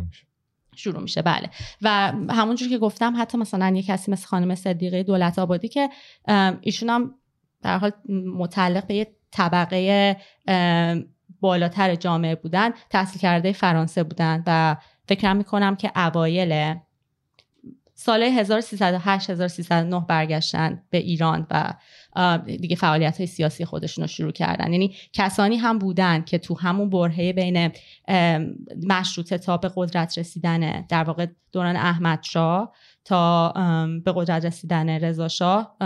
[0.77, 1.23] شروع میشه.
[1.23, 1.51] بله.
[1.83, 5.89] و همونجور که گفتم حتی مثلا یه کسی مثل خانم صدیقه دولت آبادی که
[6.61, 7.15] ایشون هم
[7.63, 7.93] در حال
[8.37, 10.17] متعلق به یه طبقه
[11.41, 14.77] بالاتر جامعه بودن تحصیل کرده فرانسه بودن و
[15.09, 16.77] فکر می‌کنم که اوایل
[17.99, 21.75] سال 1308 1309 برگشتن به ایران و
[22.45, 24.73] دیگه فعالیت های سیاسی خودشون رو شروع کردن.
[24.73, 27.71] یعنی کسانی هم بودن که تو همون برهه بین
[28.87, 32.73] مشروطه تا به قدرت رسیدن در واقع دوران احمد شاه
[33.05, 33.53] تا
[34.05, 35.77] به قدرت رسیدن رضا شاه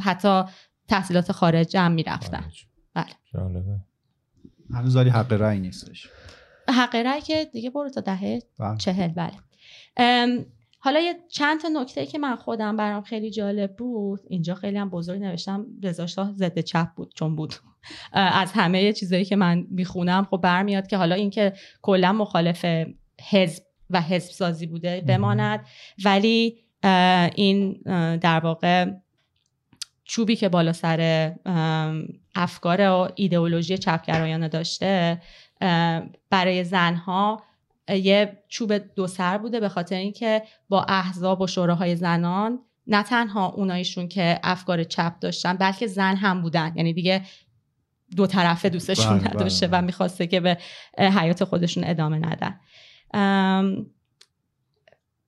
[0.00, 0.42] حتی
[0.88, 2.50] تحصیلات خارج هم می‌رفتن.
[2.94, 3.64] بله.
[4.74, 6.08] هنوز حق رأی نیستش.
[6.68, 8.76] حق رأی که دیگه برو تا دهه بله.
[8.76, 9.32] چهل بله.
[10.86, 14.20] حالا یه چند تا نکته که من خودم برام خیلی جالب بود.
[14.28, 17.54] اینجا خیلی هم بزرگ نوشتم رضا شاه ضد چپ بود چون بود.
[18.12, 22.64] از همه چیزایی که من می‌خونم خب برمیاد که حالا اینکه کلا مخالف
[23.30, 25.66] حزب و حزب سازی بوده بماند.
[26.04, 26.64] ولی
[27.34, 27.80] این
[28.16, 28.90] در واقع
[30.04, 31.32] چوبی که بالا سر
[32.34, 35.22] افکار و ایدئولوژی چپگرایانه داشته
[36.30, 37.42] برای زنها
[37.88, 43.46] یه چوب دو سر بوده به خاطر اینکه با احزاب و شوراهای زنان نه تنها
[43.46, 46.72] اونایشون که افکار چپ داشتن بلکه زن هم بودن.
[46.76, 47.22] یعنی دیگه
[48.16, 50.58] دو طرفه دوستشون بله، نداشته بله، و می‌خواسته که به
[50.98, 52.60] حیات خودشون ادامه ندن.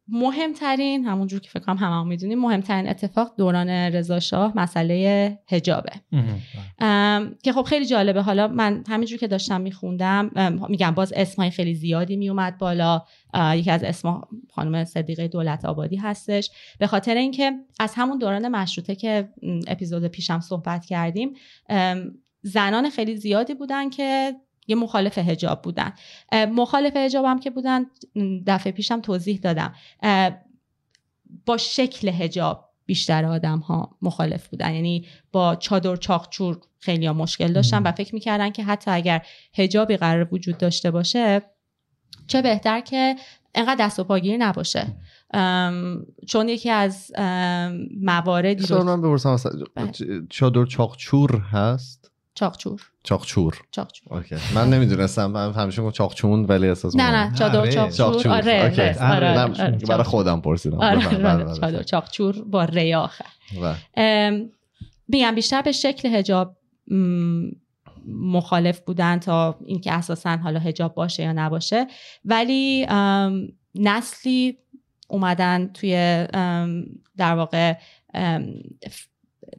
[0.08, 5.92] مهمترین همونجور که فکر کنم همه هم می‌دونیم مهمترین اتفاق دوران رضا شاه مسئله حجابه.
[7.42, 8.22] که خب خیلی جالبه.
[8.22, 10.30] حالا من همینجور که داشتم میخوندم
[10.68, 13.02] میگم باز اسمای خیلی زیادی میومد بالا.
[13.54, 14.20] یکی از اسم
[14.54, 16.50] خانم صدیقه دولت آبادی هستش.
[16.78, 19.28] به خاطر اینکه از همون دوران مشروطه که
[19.66, 21.32] اپیزود پیشم صحبت کردیم
[22.42, 24.34] زنان خیلی زیادی بودن که
[24.68, 25.92] یه مخالف هجاب بودن.
[26.32, 27.86] مخالف هجاب هم که بودن
[28.46, 29.74] دفعه پیشم توضیح دادم.
[31.46, 34.74] با شکل هجاب بیشتر آدم ها مخالف بودن.
[34.74, 39.96] یعنی با چادر چاقچور خیلی ها مشکل داشتن و فکر می‌کردن که حتی اگر هجابی
[39.96, 41.42] قرار وجود داشته باشه
[42.26, 43.16] چه بهتر که
[43.54, 44.86] انقدر دست و پاگیری نباشه.
[46.26, 47.12] چون یکی از
[48.00, 49.36] مواردی رو من بپرسم
[49.74, 49.92] بله.
[50.30, 52.82] چادر چاقچور هست؟ چاقچور.
[53.02, 53.60] چاقچور.
[53.70, 54.14] چاقچور.
[54.18, 54.36] اوکی.
[54.54, 55.26] من نمی‌دونستم.
[55.26, 57.34] من همیشه گفتم چاقچون ولی احساس نه نه.
[57.34, 58.28] چادر چاقچور.
[58.28, 60.80] آره آره, آره،, آره، برای خودم پرسیدم.
[60.80, 61.00] آره
[61.60, 63.24] چادر چاقچور با ریاخه
[65.08, 66.56] میگم بیشتر به شکل حجاب
[68.06, 71.86] مخالف بودن تا اینکه اساسا حالا حجاب باشه یا نباشه.
[72.24, 72.86] ولی
[73.74, 74.58] نسلی
[75.08, 75.92] اومدن توی
[77.16, 77.74] در واقع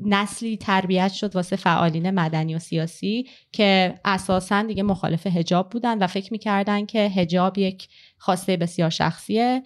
[0.05, 6.07] نسلی تربیت شد واسه فعالین مدنی و سیاسی که اساسا دیگه مخالف هجاب بودن و
[6.07, 9.63] فکر می‌کردن که هجاب یک خواسته بسیار شخصیه.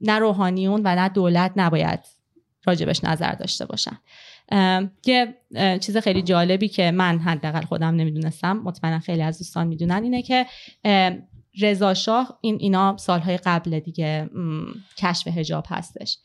[0.00, 2.00] نه روحانیون و نه دولت نباید
[2.64, 3.98] راجبش نظر داشته باشن.
[5.06, 5.34] یه
[5.78, 10.46] چیز خیلی جالبی که من حداقل خودم نمی‌دونستم مطمئنا خیلی از دوستان می‌دونن اینه که
[11.60, 14.30] رضا شاه این اینا سالهای قبل دیگه
[14.98, 16.18] کشف حجاب هستش.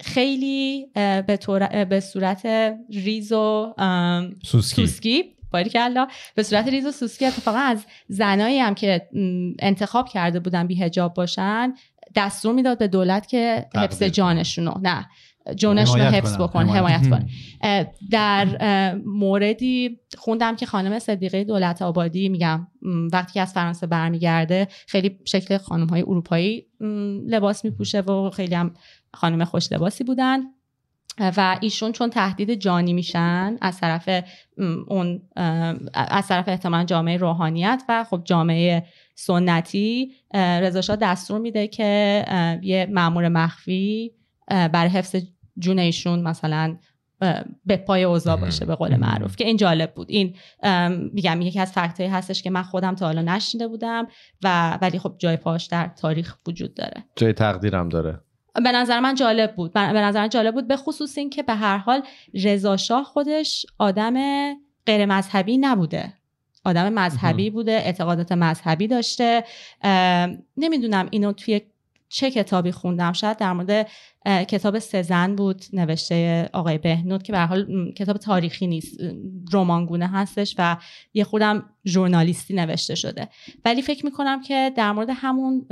[0.00, 1.38] خیلی به,
[1.90, 2.46] به صورت
[2.90, 3.74] ریز و
[4.42, 5.24] سوسکی, سوسکی.
[5.74, 6.06] الله.
[6.34, 9.08] به صورت ریز و سوسکی اتفاقا از زنایی هم که
[9.58, 11.74] انتخاب کرده بودن بی حجاب باشن
[12.14, 14.74] دستور می‌داد به دولت که حفظ جانشونو.
[14.82, 15.08] نه.
[15.56, 17.08] جونشون رو حفظ بکن حمایت.
[17.08, 17.28] کن.
[18.10, 22.66] در موردی خوندم که خانم صدیقه دولت آبادی میگم
[23.12, 26.66] وقتی که از فرانسه برمیگرده خیلی شکل خانم های اروپایی
[27.26, 28.74] لباس میپوشه و خیلی هم
[29.14, 30.40] خانم خوش لباسی بودن.
[31.36, 34.24] و ایشون چون تهدید جانی میشن از طرف
[34.88, 35.22] اون
[35.94, 42.24] از طرف احتمال جامعه روحانیت و خب جامعه سنتی رضا دستور میده که
[42.62, 44.12] یه مامور مخفی
[44.50, 45.16] برای حفظ
[45.58, 46.76] جون ایشون مثلا
[47.66, 50.06] به پای اوضاع باشه به قول معروف که این جالب بود.
[50.10, 50.34] این
[51.12, 54.06] میگم یکی از فکتایی هستش که من خودم تا حالا نشنیده بودم
[54.42, 57.04] و ولی خب جای پاش در تاریخ وجود داره.
[57.16, 58.20] جای تقدیرم داره.
[58.64, 59.72] به نظر من جالب بود.
[59.72, 62.02] به نظر من جالب بود به خصوص این که به هر حال
[62.34, 64.14] رضا شاه خودش آدم
[64.86, 66.12] غیر مذهبی نبوده.
[66.64, 69.44] آدم مذهبی بوده اعتقادات مذهبی داشته.
[70.56, 71.60] نمی‌دونم اینو توی
[72.12, 73.88] چه کتابی خوندم؟ شاید در مورد
[74.26, 79.00] کتاب سزن بود نوشته آقای بهنود که به حال کتاب تاریخی نیست
[79.52, 80.76] رمانگونه هستش و
[81.14, 83.28] یه خودم ژورنالیستی نوشته شده.
[83.64, 85.66] ولی فکر می‌کنم که در مورد همون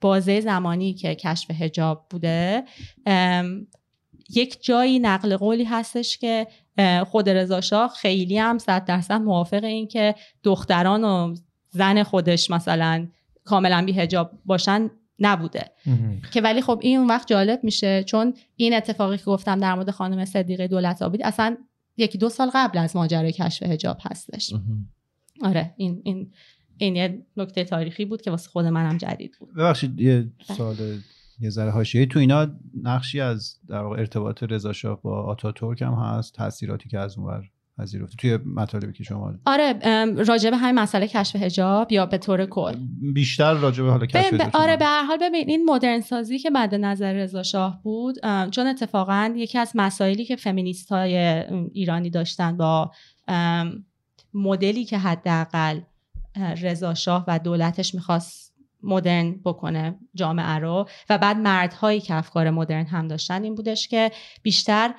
[0.00, 2.64] بازه زمانی که کشف هجاب بوده
[4.30, 6.46] یک جایی نقل قولی هستش که
[7.06, 11.34] خود رضا خیلی هم صد درصد موافق این که دختران و
[11.70, 13.08] زن خودش مثلا
[13.44, 14.90] کاملا بی هجاب باشن.
[15.18, 15.70] نبوده.
[16.32, 19.90] که ولی خب این اون وقت جالب میشه چون این اتفاقی که گفتم در مورد
[19.90, 21.56] خانم صدیقه دولت آبادی اصلا
[21.96, 24.54] یکی دو سال قبل از ماجرای کشف هجاب هستش.
[25.42, 26.32] آره این این
[26.76, 29.54] این یه نکته تاریخی بود که واسه خود منم جدید بود.
[29.54, 30.76] ببخشید یه سال
[31.40, 32.06] یه ذره حاشیه‌ای.
[32.06, 32.46] تو اینا
[32.82, 38.16] نقشی از در ارتباط رضا شاه با آتاتورک هم هست؟ تاثیراتی که از اونور پذیرفته
[38.16, 39.74] توی مطالبی که شما آره
[40.14, 42.76] راجبه همین مسئله کشف حجاب یا به طور کل.
[43.14, 46.74] بیشتر راجبه حالا کشف حجاب آره به هر حال ببین این مدرن سازی که بعد
[46.74, 48.16] نظر رضا شاه بود
[48.50, 51.16] چون اتفاقا یکی از مسائلی که فمینیست های
[51.72, 52.90] ایرانی داشتن با
[54.34, 55.80] مدلی که حداقل
[56.62, 62.86] رضا شاه و دولتش می‌خواست مدرن بکنه جامعه رو و بعد مردهایی که افکار مدرن
[62.86, 64.10] هم داشتن این بودش که
[64.42, 64.94] بیشتر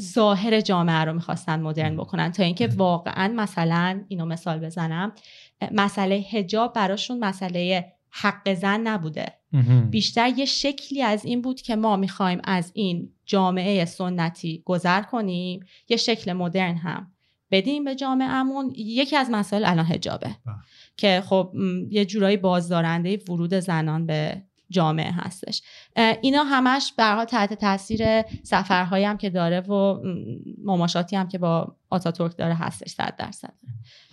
[0.00, 2.32] ظاهر جامعه رو می‌خواستن مدرن بکنن.
[2.32, 5.12] تا اینکه واقعا مثلا اینو مثال بزنم
[5.72, 9.26] مسئله هجاب براشون مسئله حق زن نبوده.
[9.90, 15.60] بیشتر یه شکلی از این بود که ما می‌خوایم از این جامعه سنتی گذر کنیم
[15.88, 17.12] یه شکل مدرن هم
[17.50, 18.72] بدیم به جامعهمون.
[18.76, 20.54] یکی از مسائل الان هجابه بله.
[20.96, 21.52] که خب
[21.90, 25.62] یه جورایی بازدارنده ورود زنان به جامعه هستش.
[26.22, 30.00] اینا همش برها تحت تاثیر سفرهایی هم که داره و
[30.64, 33.52] مماشاتی هم که با آتاتورک داره هستش صد درصد.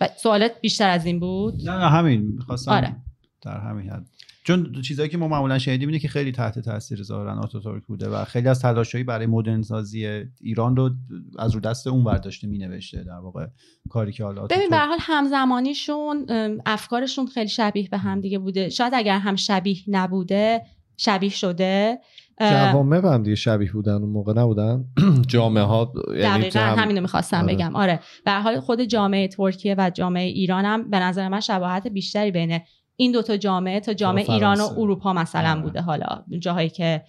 [0.00, 2.38] و سوالت بیشتر از این بود؟ نه نه همین.
[2.46, 2.96] خواستم آره.
[3.42, 4.06] در همین حد
[4.44, 8.24] چون چیزایی که ما معمولا شنیدیم اینه که خیلی تحت تاثیر ظاهرا آتاتورک بوده و
[8.24, 10.90] خیلی از تلاشایی برای مدرن سازی ایران رو
[11.38, 13.46] از رو دست اون برداشته می نوشته در واقع
[13.90, 16.26] کاری که حالا ببین به حال همزمانیشون
[16.66, 18.68] افکارشون خیلی شبیه به هم دیگه بوده.
[18.68, 20.62] شاید اگر هم شبیه نبوده
[20.96, 21.98] شبیه شده
[22.40, 24.84] جوامع هم دیگه شبیه بودن اون موقع نبودن؟
[25.28, 26.78] جامعه ها یعنی دقیقا هم...
[26.78, 27.54] همینو می‌خواستم آره.
[27.54, 27.76] بگم.
[27.76, 28.00] آره.
[28.24, 32.60] به حال خود جامعه ترکیه و جامعه ایران هم به نظر من شباهت بیشتری بین
[32.96, 35.60] این دوتا جامعه تا جامعه ایران و اروپا مثلا آره.
[35.60, 35.80] بوده.
[35.80, 37.04] حالا جاهایی که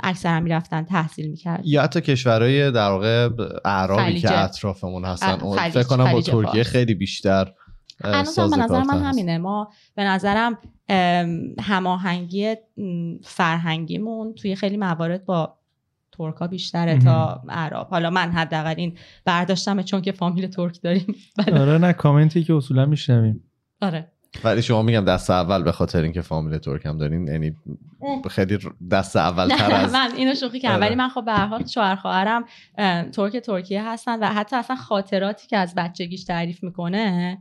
[0.00, 3.28] اکثرا می‌رفتن تحصیل می‌کرد یا حتی کشورهای در واقع
[3.64, 5.36] اعرابی که اطرافمون هستن.
[5.70, 7.52] فکر کنم با ترکیه خیلی بیشتر
[8.04, 9.38] هنوز به نظر من همینه.
[9.38, 10.58] ما به نظرم
[11.60, 12.54] هماهنگی
[13.24, 15.58] فرهنگیمون توی خیلی موارد با
[16.12, 21.14] ترکا بیشتره تا عرب حالا من حداقل این برداشتم چون که فامیل ترک داریم.
[21.48, 23.44] آره نه کامنتی که اصولا میشنویم.
[23.80, 24.13] آره.
[24.44, 27.56] ولی شما میگم دست اول به خاطر اینکه فامیل ترک هم دارین یعنی
[28.30, 28.58] خیلی
[28.90, 30.74] دست اول تر از من اینو شوخی کردم.
[30.74, 30.86] آره.
[30.86, 32.44] ولی من خب به هر حال شوهر خواهرم
[33.12, 37.38] ترک ترکیه هستن و حتی اصلا خاطراتی که از بچگیش تعریف می‌کنه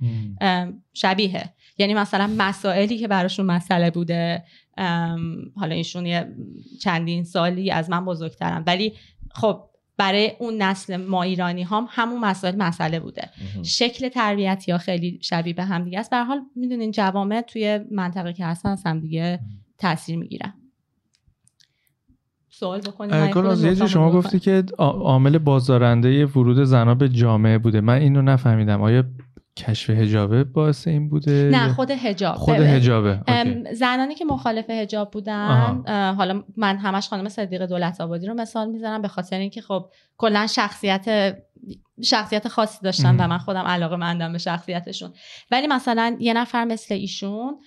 [0.93, 4.43] شبیه یعنی مثلا مسائلی که براشون مسئله بوده
[5.55, 6.35] حالا ایشون یه
[6.81, 8.93] چندین سالی از من بزرگترم ولی
[9.35, 9.63] خب
[9.97, 13.29] برای اون نسل ما ایرانی هم همون مسائل مسئله بوده.
[13.63, 16.09] شکل تربیتی ها خیلی شبیه به هم دیگه است.
[16.09, 19.39] به هر حال می‌دونین جوامع توی منطقه که هستن از هم دیگه
[19.77, 20.53] تاثیر می‌گیرن.
[22.49, 24.11] سوال نکته‌مو شما.
[24.11, 27.81] گفتی که عامل بازدارنده ورود زنا به جامعه بوده.
[27.81, 28.81] من اینو نفهمیدم.
[28.81, 29.03] آیا
[29.57, 32.55] کشف حجابه باعث این بوده نه خود هجاب خود.
[33.27, 36.13] ام، زنانی که مخالف هجاب بودن آها.
[36.13, 40.47] حالا من همش خانم صدیق دولت آبادی رو مثال می‌زنم به خاطر اینکه خب کلا
[40.47, 41.37] شخصیت
[42.03, 43.15] شخصیت خاصی داشتن.
[43.19, 45.13] و من خودم علاقه مندم به شخصیتشون
[45.51, 47.59] ولی مثلا یه نفر مثل ایشون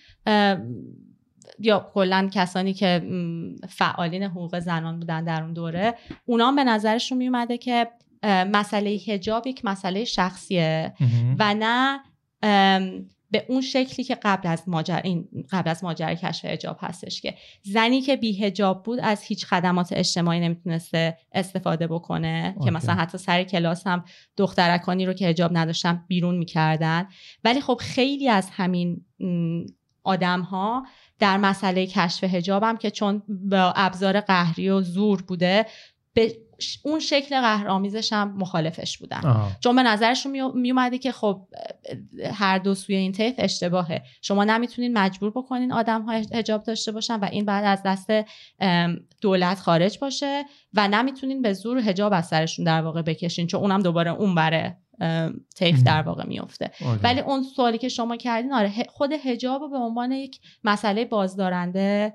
[1.59, 3.03] یا کلا کسانی که
[3.69, 7.89] فعالین حقوق زنان بودن در اون دوره اونا به نظرشون میومده که
[8.25, 10.95] مسئله هجاب یک مسئله شخصیه.
[11.39, 12.01] و نه
[13.31, 17.35] به اون شکلی که قبل از ماجر این قبل از ماجرای کشف حجاب هستش که
[17.63, 22.71] زنی که بی حجاب بود از هیچ خدمات اجتماعی نمی‌تونسته استفاده بکنه که اوکی.
[22.71, 24.05] مثلا حتی سر کلاس هم
[24.37, 27.09] دخترکانی رو که حجاب نداشتن بیرون می‌کردن
[27.45, 29.05] ولی خب خیلی از همین
[30.05, 30.87] آدم ها
[31.19, 35.67] در مسئله کشف حجاب هم که چون با ابزار قهری و زور بوده
[36.13, 36.37] به
[36.83, 39.51] اون شکل قهرآمیزش هم مخالفش بودن آها.
[39.61, 41.47] چون به نظرشون می- میومده که خب
[42.33, 47.15] هر دو سوی این طیف اشتباهه شما نمی‌تونین مجبور بکنین آدم ها حجاب داشته باشن
[47.15, 48.11] و این بعد از دست
[49.21, 50.45] دولت خارج باشه
[50.75, 54.77] و نمی‌تونین به زور حجاب از سرشون در واقع بکشین چون اونم دوباره اون بره
[55.57, 56.71] طیف در واقع میفته.
[57.03, 62.15] ولی اون سوالی که شما کردین آره خود حجاب رو به عنوان یک مسئله بازدارنده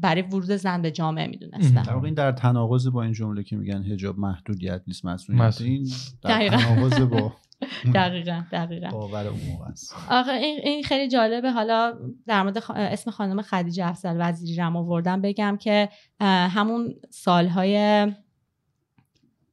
[0.00, 3.56] برای ورود زن به جامعه می‌دونستن در واقع این در تناقض با این جمله که
[3.56, 5.66] میگن حجاب محدودیت نیست مسئولیت مسئول.
[5.66, 5.88] این
[6.22, 6.48] در.
[6.48, 7.32] تناقض با
[7.94, 8.88] دقیقا دقیقا.
[8.88, 9.94] باور اون موقع است.
[10.10, 11.50] آخه این, این خیلی جالبه.
[11.50, 11.92] حالا
[12.26, 15.88] در مورد خ- اسم خانم خدیجه افضل وزیری رم آوردم بگم که
[16.20, 18.06] همون سالهای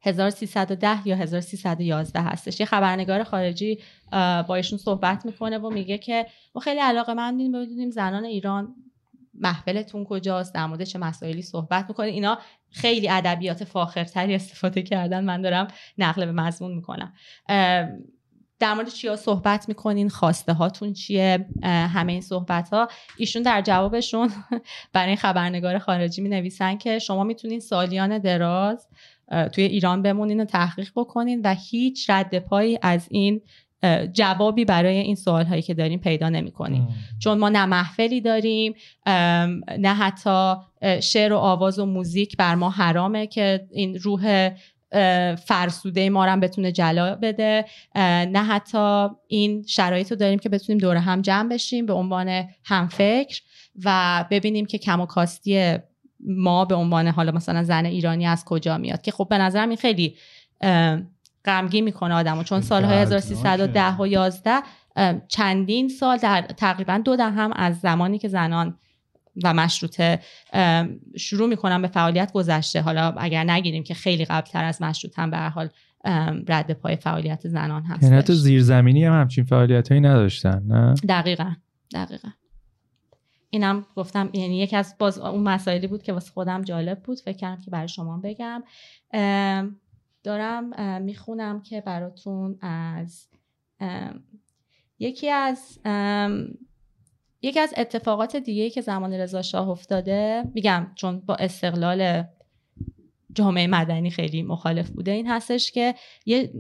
[0.03, 2.59] 1310 یا 1311 هستش.
[2.59, 3.79] یه خبرنگار خارجی
[4.47, 8.75] با ایشون صحبت می‌کنه و میگه که ما خیلی علاقه مندیم بدونیم زنان ایران
[9.41, 12.39] محفلتون کجاست در مورد چه مسائلی صحبت می‌کنید اینا
[12.69, 15.67] خیلی ادبیات فاخرتری استفاده کردن من دارم
[15.97, 17.13] نقل به مضمون می‌کنم.
[18.59, 22.87] در مورد چیا صحبت می‌کنین؟ خواسته هاتون چیه همه این صحبت ها
[23.17, 24.29] ایشون در جوابشون
[24.93, 28.87] برای خبرنگار خارجی می نویسن که شما می‌تونین سالیان دراز
[29.53, 33.41] توی ایران بمونین و تحقیق بکنین و هیچ رد پایی از این
[34.13, 36.87] جوابی برای این سوال هایی که داریم پیدا نمی کنیم.
[37.19, 38.73] چون ما نه محفلی داریم
[39.77, 40.53] نه حتی
[41.01, 44.49] شعر و آواز و موزیک بر ما حرامه که این روح
[45.35, 47.65] فرسوده ما هم بتونه جلا بده.
[47.95, 53.41] نه حتی این شرایط رو داریم که بتونیم دور هم جمع بشیم به عنوان همفکر
[53.85, 55.77] و ببینیم که کم و کاستی
[56.19, 59.01] ما به عنوان حالا مثلا زن ایرانی از کجا میاد.
[59.01, 60.15] که خب به نظرم این خیلی
[61.45, 62.43] غمگین می‌کنه آدمو.
[62.43, 63.25] چون سالهای دردناکه.
[63.25, 64.61] 1310 و 11
[64.95, 68.77] ام، چندین سال در تقریبا دو دهم از زمانی که زنان
[69.43, 70.19] و مشروطه
[71.17, 72.81] شروع می‌کنن به فعالیت گذشته.
[72.81, 75.69] حالا اگر نگیریم که خیلی قبلتر از مشروطه هم به هر حال
[76.47, 81.51] رد پای فعالیت زنان یعنی حتی هستش زیرزمینی هم همچین فعالیت هایی نداشتن نه؟ دقیقا.
[81.93, 82.29] دقیقا.
[83.49, 87.19] اینم گفتم یعنی یکی از باز اون مسائلی بود که واسه خودم جالب بود.
[87.19, 88.63] فکر کردم که برای شما بگم.
[90.23, 93.27] دارم می‌خونم که براتون از
[94.99, 95.79] یکی از
[97.41, 102.23] یکی از اتفاقات دیگه که زمان رضا شاه افتاده میگم چون با استقلال
[103.33, 105.95] جامعه مدنی خیلی مخالف بوده این هستش که
[106.25, 106.51] یه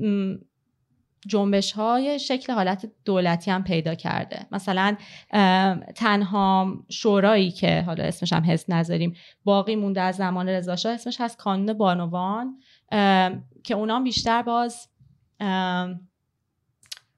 [1.27, 4.45] جنبش های شکل حالت دولتی هم پیدا کرده.
[4.51, 4.97] مثلا
[5.95, 11.21] تنها شورایی که حالا اسمش هم حزب نذاریم باقی مونده از زمان رضا شاه اسمش
[11.21, 12.59] هست کانون بانوان.
[13.63, 14.87] که اونا بیشتر باز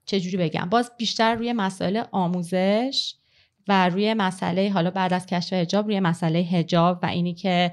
[0.06, 3.14] چجوری بگم؟ باز بیشتر روی مسائل آموزش
[3.68, 7.72] و روی مسئله حالا بعد از کشف هجاب روی مسئله هجاب و اینی که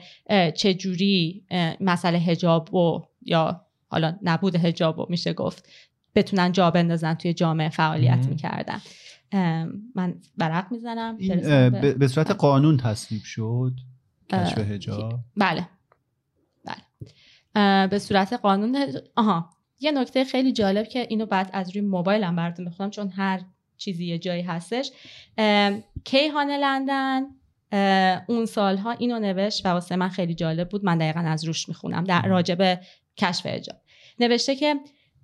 [0.55, 1.45] چجوری
[1.80, 5.69] مسئله هجاب و یا حالا نبود هجاب و میشه گفت
[6.15, 8.26] بتونن جا بندازن توی جامعه فعالیت.
[8.28, 8.82] می‌کردن.
[9.95, 11.17] من برق می‌زنم
[11.97, 13.74] به- صورت قانون تصویب شد
[14.30, 15.67] کشف اه، حجاب؟ بله.
[17.89, 18.86] به صورت قانون
[19.16, 19.49] آها.
[19.80, 23.41] یه نکته خیلی جالب که اینو بعد از روی موبایلم براتون بخونم چون هر
[23.78, 24.91] چیزی یه جایی هستش.
[26.04, 27.22] کیهان لندن؟
[28.28, 30.86] اون سالها اینو نوشت و واسه من خیلی جالب بود.
[30.86, 32.80] من دقیقا از روش می‌خونم در راجع به
[33.18, 33.76] کشف حجاب
[34.20, 34.76] نوشته که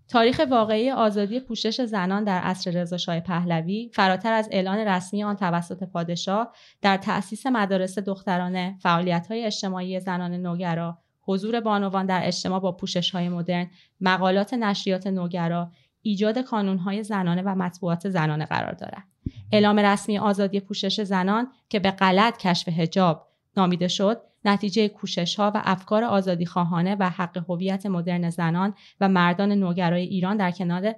[0.07, 5.35] تاریخ واقعی آزادی پوشش زنان در عصر رضا شاه پهلوی فراتر از اعلان رسمی آن
[5.35, 10.97] توسط پادشاه در تأسیس مدارس دخترانه، فعالیت‌های اجتماعی زنان نوگرا،
[11.27, 13.69] حضور بانوان در اجتماع با پوشش های مدرن
[14.01, 15.71] مقالات نشریات نوگرا
[16.01, 16.37] ایجاد
[16.85, 19.03] های زنانه و مطبوعات زنانه قرار دارد.
[19.51, 25.51] اعلام رسمی آزادی پوشش زنان که به غلط کشف هجاب نامیده شد نتیجه کوشش ها
[25.55, 30.95] و افکار آزادی خواهانه و حق هویت مدرن زنان و مردان نوگرای ایران در کنار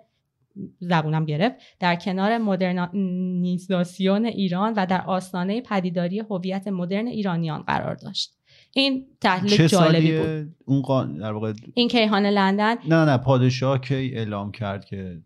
[0.79, 8.38] زبونم گرفت در کنار مدرنیزاسیون ایران و در آستانه پدیداری هویت مدرن ایرانیان قرار داشت.
[8.73, 10.55] این تحلیل جالبی بود.
[10.65, 12.75] اون در واقع این کیهان لندن.
[12.87, 15.21] نه نه پادشاه کی اعلام کرد که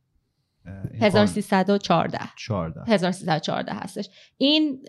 [1.01, 4.09] 1314 14 1314 هستش.
[4.37, 4.79] این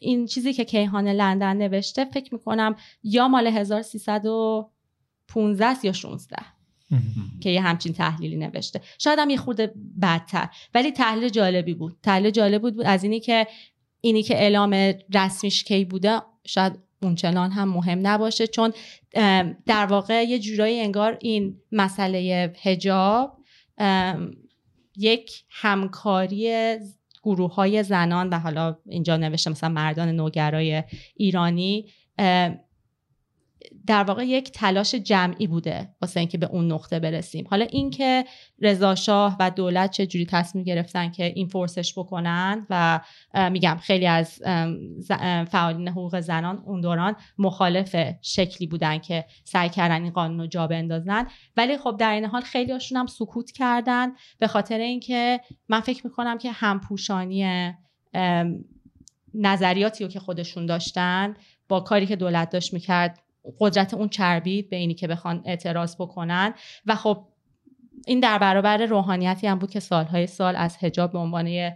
[0.00, 6.36] این چیزی که کیهان لندن نوشته فکر می‌کنم یا مال 1315 یا 16
[7.40, 8.80] که یه همچین تحلیلی نوشته.
[8.98, 10.48] شاید هم یه خورده بدتر.
[10.74, 11.96] ولی تحلیل جالبی بود.
[12.02, 13.46] تحلیل جالب بود, بود از اینی که
[14.00, 16.72] اینی که اعلام رسمیش کی بوده شاید
[17.04, 18.46] اونچنان هم مهم نباشه.
[18.46, 18.72] چون
[19.66, 23.38] در واقع یه جورایی انگار این مسئله هجاب
[24.96, 26.76] یک همکاری
[27.22, 30.82] گروه های زنان و حالا اینجا نوشته مثلا مردان نوگرای
[31.16, 31.86] ایرانی
[33.86, 37.46] در واقع یک تلاش جمعی بوده واسه اینکه به اون نقطه برسیم.
[37.50, 38.24] حالا اینکه
[38.60, 43.00] رضا شاه و دولت چه جوری تصمیم گرفتن که این فورسش بکنن و
[43.50, 44.42] میگم خیلی از
[45.50, 50.66] فعالین حقوق زنان اون دوران مخالف شکلی بودن که سعی کردن این قانون رو جا
[50.66, 51.26] بندازن.
[51.56, 54.08] ولی خب در این حال خیلی هاشون هم سکوت کردن
[54.38, 57.72] به خاطر اینکه من فکر می‌کنم که همپوشانی
[59.34, 61.34] نظریاتی رو که خودشون داشتن
[61.68, 63.23] با کاری که دولت داشت می‌کرد
[63.60, 66.54] قدرت اون چربید به اینی که بخوان اعتراض بکنن.
[66.86, 67.24] و خب
[68.06, 71.70] این در برابر روحانیتی هم بود که سالهای سال از هجاب به عنوان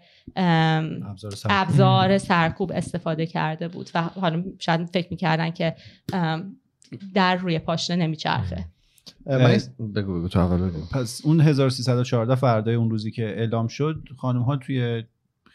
[1.51, 2.73] ابزار سرکوب.
[2.75, 3.91] استفاده کرده بود.
[3.95, 5.77] و حالا شاید فکر می‌کردن که
[7.15, 8.65] در روی پاشنه نمیچرخه.
[9.27, 10.81] بگو بگو تو اول بگو.
[10.93, 15.05] پس اون 1314 فردای اون روزی که اعلام شد خانم ها توی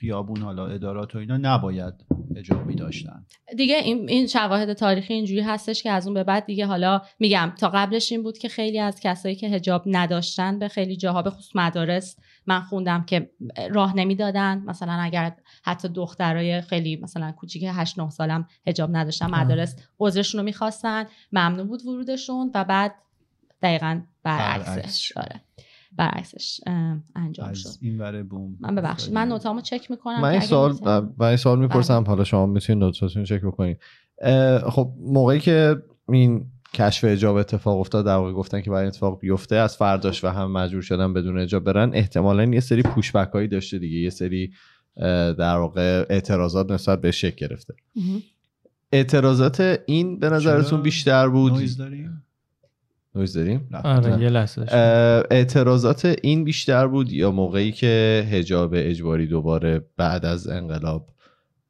[0.03, 1.93] خیابون حالا ادارات و اینا نباید
[2.35, 3.25] اجابی داشتن.
[3.57, 7.53] دیگه این این شواهد تاریخی اینجوری هستش که از اون به بعد دیگه حالا میگم
[7.57, 11.29] تا قبلش این بود که خیلی از کسایی که هجاب نداشتن به خیلی جاها به
[11.29, 13.29] خصوص مدارس من خوندم که
[13.71, 14.57] راه نمی‌دادن.
[14.65, 20.45] مثلا اگر حتی دخترای خیلی مثلا کوچیک 8 9 سالم هجاب نداشتن مدارس عذرشون رو
[20.45, 21.05] می‌خواستن.
[21.31, 22.95] ممنوع بود ورودشون و بعد
[23.61, 25.11] دقیقا برعکسش.
[25.15, 25.41] داره
[25.97, 26.59] برعکسش
[27.15, 27.69] انجام شد.
[27.81, 28.57] این وره بوم.
[28.59, 29.13] من ببخشید.
[29.13, 30.75] من نوتامو چک می‌کنم من این سوال
[31.17, 32.07] من این سوال می‌پرسم بله.
[32.07, 33.77] حالا شما می‌تونید نوتاتون چک بکنید.
[34.69, 35.75] خب موقعی که
[36.09, 40.27] این کشف اجاب اتفاق افتاد در واقع گفتن که برای اتفاق بیفته از فرداش و
[40.27, 43.97] هم مجبور شدن بدون اجاب برن احتمالا یه سری پوشبک هایی داشته دیگه.
[43.97, 44.51] یه سری
[45.37, 47.73] در واقع اعتراضات نسبت به شک گرفته.
[48.91, 51.53] اعتراضات این به نظرتون بیشتر بود؟
[53.15, 54.65] نویز داریم؟ آره یه لحظه
[55.31, 61.07] اعتراضات این بیشتر بود یا موقعی که هجاب اجباری دوباره بعد از انقلاب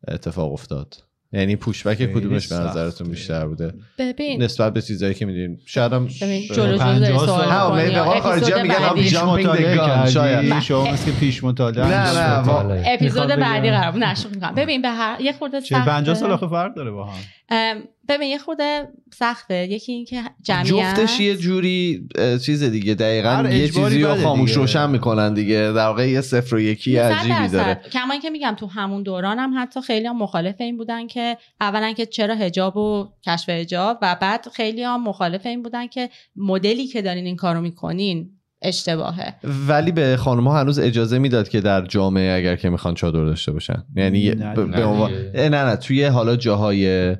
[0.08, 0.96] اتفاق افتاد؟
[1.36, 4.44] یعنی پوشبک کدومش به نظرتون بیشتر بوده؟ ببین.
[4.44, 5.60] نسبت به چیزایی که می‌دونیم.
[5.66, 10.62] شاید هم جلو جلو سوال ها خارجی میگن پیش مطالعه کردی.
[10.62, 14.56] شما مثل پیش مطالعه نه نه اپیزود بعدی قرار نشون می‌کنم.
[14.56, 15.86] ببین به هر یه خورده سخته.
[15.86, 17.84] 50 سال آخه فرق داره با هم.
[18.10, 19.68] ببین یه خورده سخته.
[19.68, 22.08] یکی این که جمعیت جفتش یه جوری
[22.46, 22.96] چیز دیگه.
[22.96, 25.56] دقیقا یه چیزی رو خاموش روشن می‌کنن دیگه.
[25.56, 27.82] در واقع یه صفر و یکی عجیبی داره.
[27.92, 31.94] کما که میگم تو همون دوران هم حتی خیلی هم مخالف این بودن که اولا
[31.94, 36.88] که چرا هجاب و کشف هجاب و بعد خیلی هم مخالف این بودن که مدلی
[36.88, 38.30] که دارین این کارو می‌کنین
[38.62, 39.36] اشتباهه.
[39.68, 43.52] ولی به خانم ها هنوز اجازه می‌داد که در جامعه اگر که می‌خوان چادر داشته
[43.52, 43.84] باشن.
[43.96, 47.16] یعنی نه نه, نه, نه توی حالا جاهای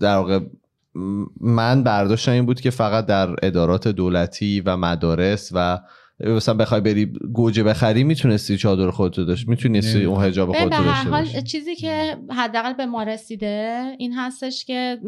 [0.00, 0.40] در واقع
[1.40, 5.78] من برداشتم این بود که فقط در ادارات دولتی و مدارس و
[6.20, 11.24] مثلا بخوای بری گوجه بخری می‌تونستی چادر خودتو داشت می‌تونستی اون حجاب خودتو داشته حال
[11.24, 14.98] چیزی که حداقل به ما رسیده این هستش که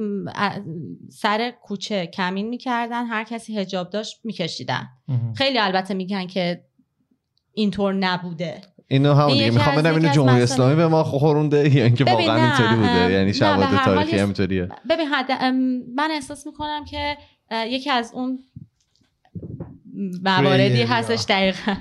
[1.08, 4.88] سر کوچه کمین می‌کردن هر کسی حجاب داشت میکشیدن.
[5.34, 6.64] خیلی البته میگن که
[7.52, 8.60] اینطور نبوده.
[8.92, 9.50] اینو هم دیگه.
[9.50, 13.12] می‌خوام بدم اینو جمهوری اسلامی به ما خورونده یا اینکه واقعا اینطوری بوده.
[13.12, 14.68] یعنی شواهد تاریخی همینطوریه.
[14.90, 15.08] ببین
[15.96, 17.16] من احساس می‌کنم که
[17.50, 18.38] یکی از اون
[20.22, 21.74] مواردی هستش دقیقا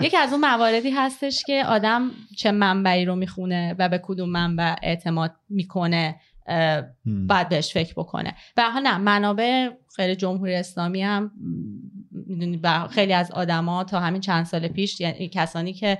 [0.00, 4.74] یکی از اون مواردی هستش که آدم چه منبعی رو می‌خونه و به کدوم منبع
[4.82, 6.16] اعتماد می‌کنه
[7.06, 8.34] بعد بهش فکر بکنه.
[8.56, 11.30] و نه منابع خیلی جمهوری اسلامی هم
[12.90, 15.98] خیلی از آدما تا همین چند سال پیش یعنی کسانی که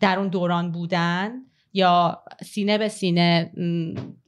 [0.00, 1.30] در اون دوران بودن
[1.72, 3.52] یا سینه به سینه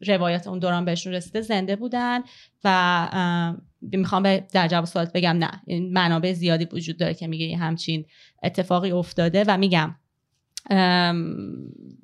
[0.07, 2.21] روایت اون دوران بهشون رسیده زنده بودن
[2.65, 5.63] و می‌خوام به در جواب سوالت بگم نه.
[5.67, 8.05] این منابع زیادی وجود داره که میگه همچین
[8.43, 9.97] اتفاقی افتاده و میگم.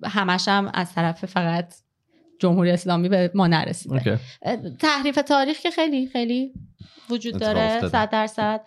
[0.04, 1.74] همش هم از طرف فقط
[2.38, 4.20] جمهوری اسلامی به ما نرسیده.
[4.78, 6.52] تحریف تاریخ که خیلی خیلی
[7.10, 8.60] وجود داره صد درصد.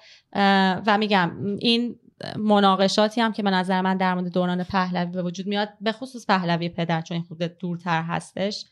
[0.88, 1.96] و میگم این
[2.38, 6.26] مناقشاتی هم که به نظر من در مورد دوران پهلوی به وجود میاد به خصوص
[6.26, 8.66] پهلوی پدر چون این خود دورتر هستش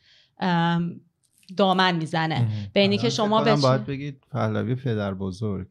[1.57, 2.47] دامن می‌زنه.
[2.73, 5.67] به اینی که شما به باید بگید پهلوی پدر بزرگ.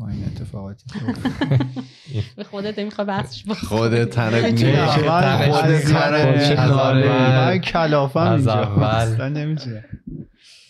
[0.00, 0.84] با این اتفاقاتی
[2.36, 4.40] به خودت می‌خوای بحثش خودت تنه
[5.50, 8.52] خودت تنه من کلافم اینجا.
[8.52, 9.84] اصلا نمیشه.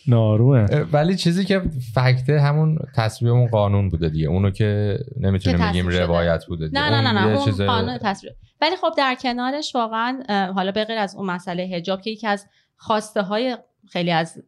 [0.08, 0.66] ناروه.
[0.92, 1.62] ولی چیزی که
[1.94, 4.28] فکته همون تصویب اون قانون بوده دیگه.
[4.28, 6.80] اونو که نمی‌تونیم بگیم روایت بوده دیگه.
[6.80, 8.32] نه نه نه نه اون قانون تصویب.
[8.60, 10.22] ولی خب در کنارش واقعا
[10.54, 13.56] حالا به غیر از اون مسئله حجاب که یکی از خواسته های
[13.88, 14.42] خیلی از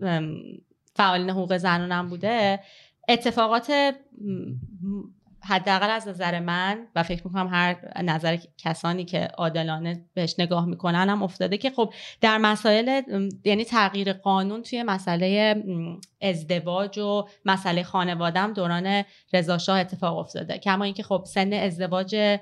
[0.94, 2.60] فعالین حقوق زنانم بوده
[3.08, 3.72] اتفاقات
[5.44, 11.08] حداقل از نظر من و فکر می‌کنم هر نظر کسانی که عادلانه بهش نگاه می‌کنن
[11.08, 13.02] هم افتاده که خب در مسائل
[13.44, 15.56] یعنی تغییر قانون توی مسئله
[16.22, 20.58] ازدواج و مسئله خانوادم دوران رضاشاه اتفاق افتاده.
[20.58, 22.38] کما اینکه خب سن ازدواج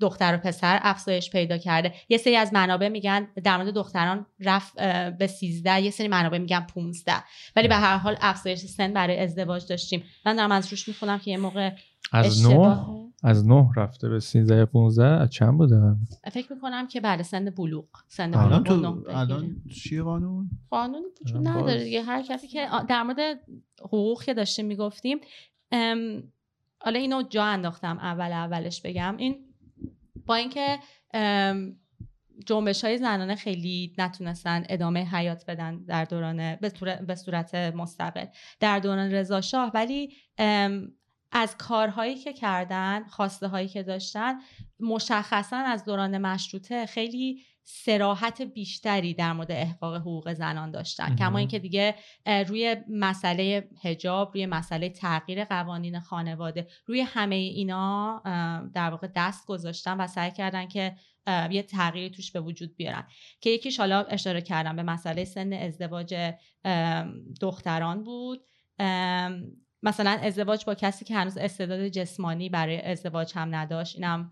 [0.00, 1.94] دختر و پسر افزایش پیدا کرده.
[2.08, 4.76] یه سری از منابع میگن در مورد دختران رفت
[5.18, 7.12] به 13 یه سری منابع میگن 15
[7.56, 10.02] ولی به هر حال افزایش سن برای ازدواج داشتیم.
[10.26, 11.70] من دارم از روش می‌خونم که یه موقع
[12.12, 12.86] از نه؟
[13.22, 15.96] از نه رفته به 13 15 از چند بوده من؟
[16.32, 17.86] فکر می‌کنم که بعد سن بلوغ.
[18.08, 21.02] سن الان تو الان چیه قانون؟ قانون
[21.34, 22.02] نداره دیگه.
[22.02, 23.40] هر کسی که در مورد
[23.82, 25.18] حقوق که داشتیم می‌گفتیم
[26.80, 29.16] حالا اینو جا انداختم اول اولش بگم.
[29.16, 29.44] این
[30.26, 30.78] با اینکه
[32.46, 36.56] جنبش های زنانه خیلی نتونستن ادامه حیات بدن در دوران
[37.06, 38.26] به صورت مستقل
[38.60, 40.12] در دوران رضا شاه ولی
[41.32, 44.34] از کارهایی که کردن خواسته هایی که داشتن
[44.80, 51.58] مشخصا از دوران مشروطه خیلی سراحت بیشتری در مورد احقاق حقوق زنان داشتن کما اینکه
[51.58, 51.94] دیگه
[52.26, 58.22] روی مسئله حجاب روی مسئله تغییر قوانین خانواده روی همه اینا
[58.74, 60.96] در واقع دست گذاشتن و سعی کردن که
[61.50, 63.06] یه تغییری توش به وجود بیارن.
[63.40, 66.34] که یکیش حالا اشاره کردم به مسئله سن ازدواج
[67.40, 68.44] دختران بود.
[69.82, 74.30] مثلا ازدواج با کسی که هنوز استعداد جسمانی برای ازدواج هم نداشت اینم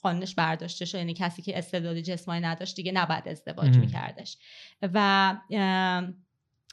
[0.00, 0.98] قانونش برداشته شد.
[0.98, 4.36] یعنی کسی که استعداد جسمانی نداشت دیگه نباید ازدواج میکردش.
[4.82, 5.36] و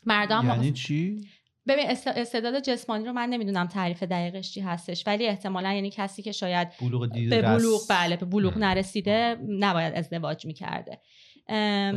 [0.05, 1.27] مردم یعنی چی؟
[1.67, 6.31] ببین استعداد جسمانی رو من نمی‌دونم تعریف دقیقش چی هستش ولی احتمالا یعنی کسی که
[6.31, 11.01] شاید بلوغ به بلوغ بله به بلوغ نرسیده نباید ازدواج می‌کرده.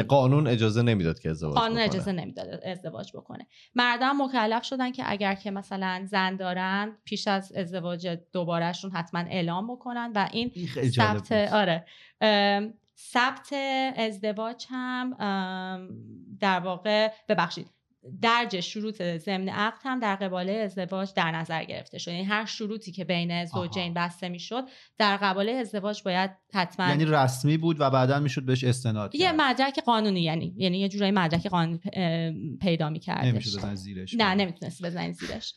[0.08, 3.46] قانون اجازه نمی‌داد که ازدواج قانون اجازه نمی‌داد ازدواج بکنه.
[3.74, 9.72] مردم مکلف شدن که اگر که مثلا زن دارن پیش از ازدواج دوبارهشون حتما اعلام
[9.72, 11.84] بکنن و این, این ثبت آره.
[12.98, 13.52] ثبت
[13.96, 15.16] ازدواج هم
[16.40, 17.66] در واقع ببخشید
[18.22, 22.10] درج شروط ضمن عقد هم در قباله ازدواج در نظر گرفته شد.
[22.10, 24.64] یعنی هر شروطی که بین زوجین بسته می‌شد
[24.98, 29.80] در قباله ازدواج باید حتما یعنی رسمی بود و بعدا می‌شد بهش استناد یه مدرک
[29.84, 31.80] قانونی یعنی یعنی یه جورایی مدرک قانونی
[32.60, 34.14] پیدا میکردش نمیشه بزن زیرش.
[34.14, 35.54] نه نمی‌تونست بزنی زیرش.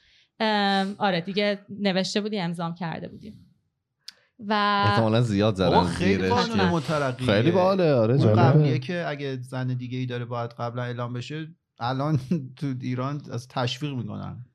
[0.97, 3.49] آره دیگه نوشته بودی امضام کرده بودیم
[4.39, 7.27] و احتمالا زیاد زدن خیلی قانون مترقیه.
[7.27, 11.47] خیلی باله آره قبلیه که اگه زن دیگه ای داره باید قبلا اعلام بشه
[11.79, 12.19] الان
[12.57, 14.45] تو ایران از تشویق می‌کنن.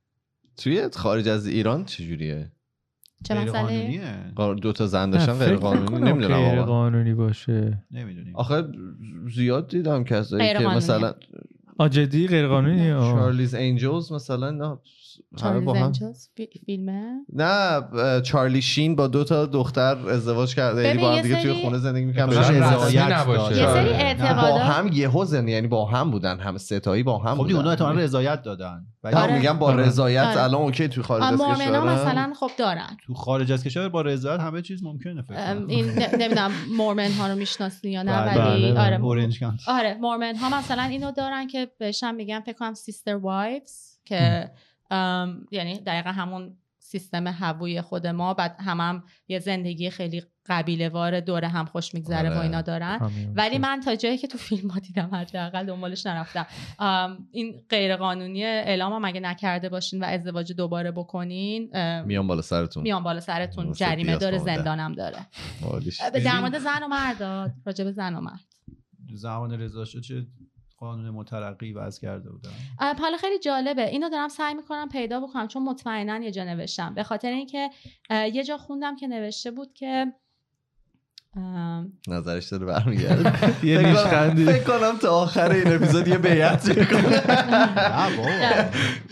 [0.57, 2.53] توی خارج از ایران چجوریه؟
[3.25, 7.85] چه مسئله؟ دو تا زن داشتن غیر قانونی نمی‌دونم غیر قانونی باشه.
[7.91, 8.37] نمی‌دونیم.
[8.37, 8.65] آخه
[9.35, 11.15] زیاد دیدم کسایی که مثلا
[11.79, 14.79] آجدی غیر قانونی چارلیز انجلز مثلا نه
[15.43, 15.93] همه با هم.
[16.67, 17.81] فیلمه؟ نه
[18.21, 20.83] چارلی شین با دو تا دختر ازدواج کرده.
[20.83, 22.33] یعنی با هم دیگه توی خونه زندگی می‌کنن.
[22.33, 22.59] یه سری
[23.89, 27.57] اعتقادات؟ با هم یهو زندگی یعنی با هم بودن هم ستایی با هم خب بودن.
[27.57, 28.87] اونا احتمالاً رضایت دادن.
[29.05, 29.39] ولی آره.
[29.39, 30.43] میگم با رضایت آره.
[30.43, 32.97] الان اوکی تو خارج از کشور مثلا خب دارن.
[33.07, 35.85] تو خارج از کشور با رضایت همه چیز ممکنه فکر این
[36.19, 39.01] نمی‌دونم مورمن ها رو می‌شناسی یا نه ولی آره
[39.67, 44.51] آره مورمن ها مثلا اینو دارن که بهش میگن فکر کنم سیستر وایفز که
[45.51, 48.35] یعنی دقیقا همون سیستم هووی خود ما.
[48.35, 52.41] بعد هم, هم یه زندگی خیلی قبیله وار دوره هم خوش میگذره و آره.
[52.41, 53.11] اینا دارن.
[53.35, 56.47] ولی من تا جایی که تو فیلم ها دیدم حداقل دنبالش نرفتم.
[56.79, 61.71] ام، این غیر قانونی اعلام هم اگه نکرده باشین و ازدواج دوباره بکنین
[62.03, 62.83] میان بالا سرتون.
[62.83, 63.73] میان بالا سرتون.
[63.73, 64.39] جریمه داره.
[64.39, 65.27] زندانم داره.
[66.25, 67.23] در مورد زن و مرد
[67.67, 68.45] راجع به زن و مرد.
[69.15, 70.27] زمان رضا چه
[70.79, 73.89] قانون مترقی وضع کرده بودن؟ حالا خیلی جالبه.
[73.89, 76.95] اینو دارم سعی می‌کنم پیدا بکنم چون مطمئنا یه جا نوشتم.
[76.95, 77.71] به خاطر اینکه
[78.11, 80.07] یه جا خوندم که نوشته بود که
[82.09, 83.33] نظرش داره برمیگرده.
[83.67, 84.45] یه نیشخندی.
[84.45, 87.23] فکر کنم تا آخر این اپیزود یه بیعت می‌کنه.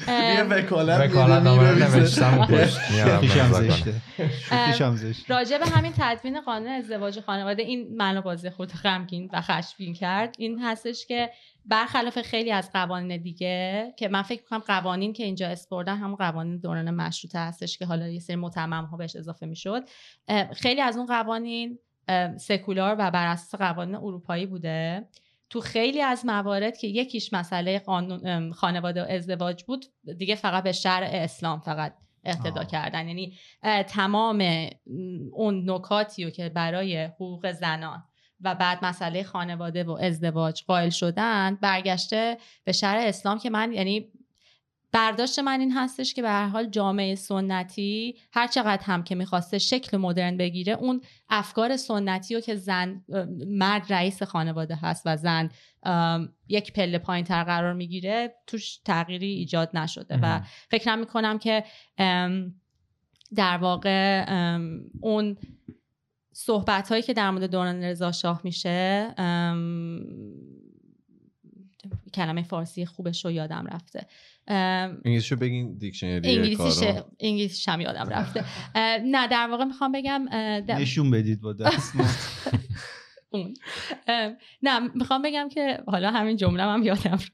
[0.09, 1.15] یه وکالت.
[1.97, 2.47] نوشتم
[5.29, 10.35] راجع به همین تدوین قانون ازدواج خانواده این منو بازی خود غمگین و خشمگین کرد.
[10.39, 11.31] این هستش که
[11.67, 16.59] برخلاف خیلی از قوانین دیگه که من فکر می‌کنم قوانین که اینجا اسپردن همون قوانین
[16.59, 19.83] دوران مشروطه هستش که حالا یه سری متمم ها بهش اضافه می‌شد.
[20.53, 21.79] خیلی از اون قوانین
[22.37, 25.09] سکولار و بر اساس قوانین اروپایی بوده.
[25.51, 29.85] تو خیلی از موارد که یکیش مسئله قانون خانواده و ازدواج بود
[30.19, 31.95] دیگه فقط به شرع اسلام فقط
[32.25, 32.65] اقتدا.
[32.65, 33.09] کردن.
[33.09, 33.37] یعنی
[33.89, 34.69] تمام
[35.33, 38.05] اون نکاتی رو که برای حقوق زنان
[38.41, 44.13] و بعد مسئله خانواده و ازدواج قائل شدن برگشته به شرع اسلام که من یعنی
[44.93, 49.59] برداشت من این هستش که به هر حال جامعه سنتی هر چقدر هم که می‌خواسته
[49.59, 53.05] شکل مدرن بگیره اون افکار سنتی رو که زن
[53.47, 55.51] مرد رئیس خانواده هست و زن
[56.49, 61.65] یک پله پایین تر قرار می‌گیره توش تغییری ایجاد نشده و فکر می‌کنم که
[63.37, 64.25] در واقع
[65.01, 65.37] اون
[66.39, 70.01] صحبت هایی که در مورد دوران رضا شاه میشه ام،
[72.15, 74.07] کلمه فارسی خوبش رو یادم رفته.
[74.49, 76.57] ام، انگلیسیشو بگین دیکشنری.
[77.21, 78.45] انگلیسیش هم یادم رفته.
[79.15, 80.29] نه در واقع می‌خوام بگم
[80.69, 81.93] نشون بدید با دست
[84.63, 87.33] نه می‌خوام بگم که حالا همین جمله هم یادم رفت.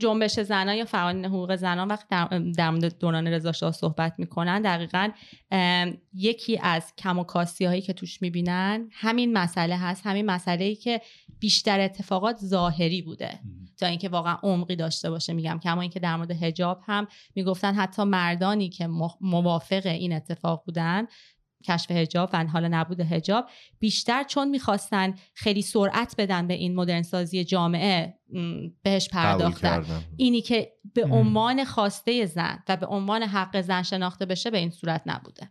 [0.00, 2.24] جنبش زنان یا فعالین حقوق زنان وقتی در,
[2.56, 5.10] در مورد دوران رضا شاه صحبت می‌کنن دقیقا
[6.14, 10.06] یکی از کم و کاسی هایی که توش می‌بینن همین مسئله هست.
[10.06, 11.00] همین مسئله ای که
[11.40, 13.38] بیشتر اتفاقات ظاهری بوده.
[13.78, 15.60] تا اینکه واقعا عمقی داشته باشه میگم.
[15.62, 18.86] کما اینکه در مورد حجاب هم می‌گفتن حتی مردانی که
[19.20, 21.06] موافق این اتفاق بودن
[21.64, 23.46] کشف حجاب و حالا نبود حجاب
[23.78, 28.14] بیشتر چون می‌خواستن خیلی سرعت بدن به این مدرن سازی جامعه
[28.82, 29.84] بهش پرداختن.
[30.16, 31.04] اینی که به.
[31.10, 35.50] عنوان خواسته زن و به عنوان حق زن شناخته بشه به این صورت نبوده.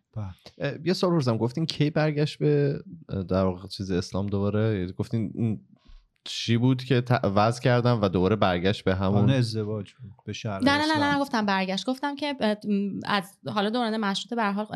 [0.58, 2.80] اه، یه سال روزم گفتین کی برگشت به
[3.30, 5.62] در واقع چیز اسلام دوباره؟ گفتین این
[6.24, 10.64] چی بود که ت- وضع کردم و دوباره برگشت به همون ازدواج بود به شرع
[10.64, 11.14] نه نه نه.
[11.14, 12.36] نه گفتم برگشت گفتم که
[13.06, 14.68] از حالا دوران مشروطه به هر حال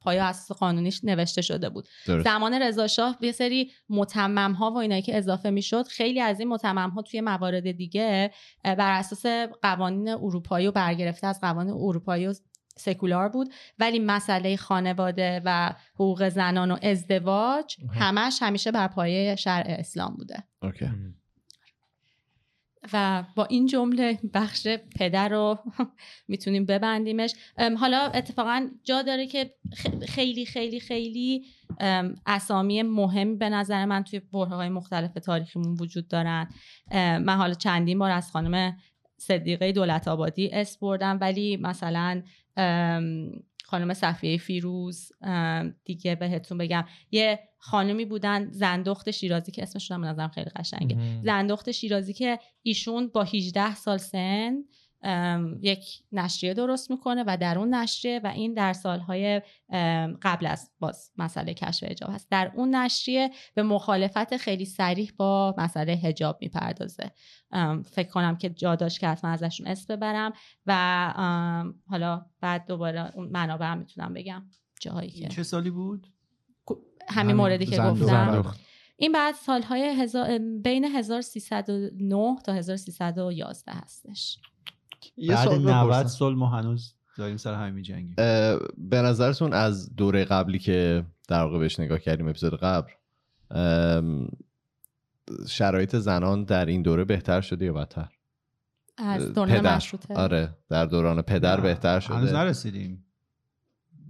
[0.00, 2.24] پایه اساس قانونیش نوشته شده بود درست.
[2.24, 6.48] زمان رضا شاه یه سری متمم ها و اینایی که اضافه می‌شد خیلی از این
[6.48, 8.30] متمم ها توی موارد دیگه
[8.64, 9.26] بر اساس
[9.62, 12.34] قوانین اروپایی و برگرفته از قوانین اروپایی و
[12.78, 19.66] سکولار بود ولی مسئله خانواده و حقوق زنان و ازدواج همش همیشه بر پایه شرع
[19.68, 20.44] اسلام بوده.
[20.62, 20.86] اوکی.
[22.92, 24.68] و با این جمله بخش
[24.98, 25.58] پدر رو
[26.28, 27.34] می‌تونیم ببندیمش.
[27.78, 29.54] حالا اتفاقا جا داره که
[30.08, 31.44] خیلی خیلی خیلی
[31.80, 36.48] ام، اسامی مهم به نظر من توی بره های مختلف تاریخیمون وجود دارن.
[36.92, 38.76] من حالا چندین بار از خانم
[39.16, 42.22] صدیقه دولت آبادی اس بردم ولی مثلا
[43.64, 45.12] خانم صفیه فیروز
[45.84, 46.84] دیگه بهتون بگم.
[47.10, 50.96] یه خانمی بودن زندخت شیرازی که اسمشون هم نظرم خیلی قشنگه.
[51.24, 54.54] زندخت شیرازی که ایشون با 18 سال سن
[55.60, 59.42] یک نشریه درست می‌کنه و در اون نشریه و این در سالهای
[60.22, 65.54] قبل از باز مسئله کشف حجاب هست در اون نشریه به مخالفت خیلی سریح با
[65.58, 67.10] مسئله حجاب می‌پردازه
[67.84, 70.32] فکر کنم که جا داشت که حتما ازشون اسم ببرم
[70.66, 71.12] و
[71.86, 74.44] حالا بعد دوباره اون منابع هم می‌تونم بگم
[74.80, 76.06] جاهایی که چه سالی بود
[77.08, 77.78] همین موردی که.
[77.78, 78.54] گفتم.
[78.96, 80.38] این بعد سالهای هزار...
[80.38, 84.38] بین 1309 تا 1311 هستش
[85.16, 86.08] یه بعد سوال 90 بپرسم.
[86.08, 88.14] سال ما هنوز داریم سر همین جنگیم
[88.78, 92.90] به نظرتون از دوره قبلی که در واقع بهش نگاه کردیم اپیزود قبل
[95.48, 98.08] شرایط زنان در این دوره بهتر شده یا بدتر
[98.98, 99.66] از دوران.
[99.66, 103.04] مشروطه آره در دوران پدر نه، بهتر هنوز شده نرسیدیم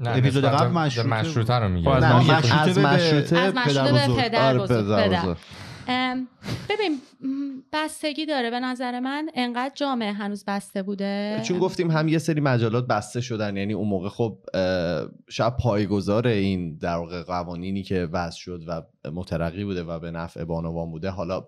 [0.01, 3.93] نه اپیزود قبل مشروطه مشروطه رو میگه خب، از مشروطه از به- مشروطه از مشروطه
[3.93, 4.35] به بزرگ.
[4.35, 5.23] آره بزرگ پدر.
[5.23, 5.37] بزرگ.
[6.69, 7.01] ببین
[7.73, 8.51] بستگی داره.
[8.51, 11.43] به نظر من انقدر جامعه هنوز بسته بوده.
[11.45, 13.57] چون گفتیم هم یه سری مجلات بسته شدن.
[13.57, 14.39] یعنی اون موقع خب
[15.29, 20.45] شاید پایگذار این در واقع قوانینی که وضع شد و مترقی بوده و به نفع
[20.45, 21.45] بانوان بوده حالا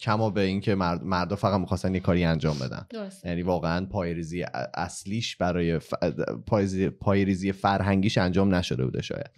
[0.00, 2.86] کما به این که مرد مردا فقط می‌خواستن یه کاری انجام بدن.
[3.24, 4.42] یعنی واقعا پایریزی
[4.74, 5.94] اصلیش برای ف...
[7.00, 7.52] پایریزی...
[7.52, 9.30] فرهنگیش انجام نشده بوده شاید.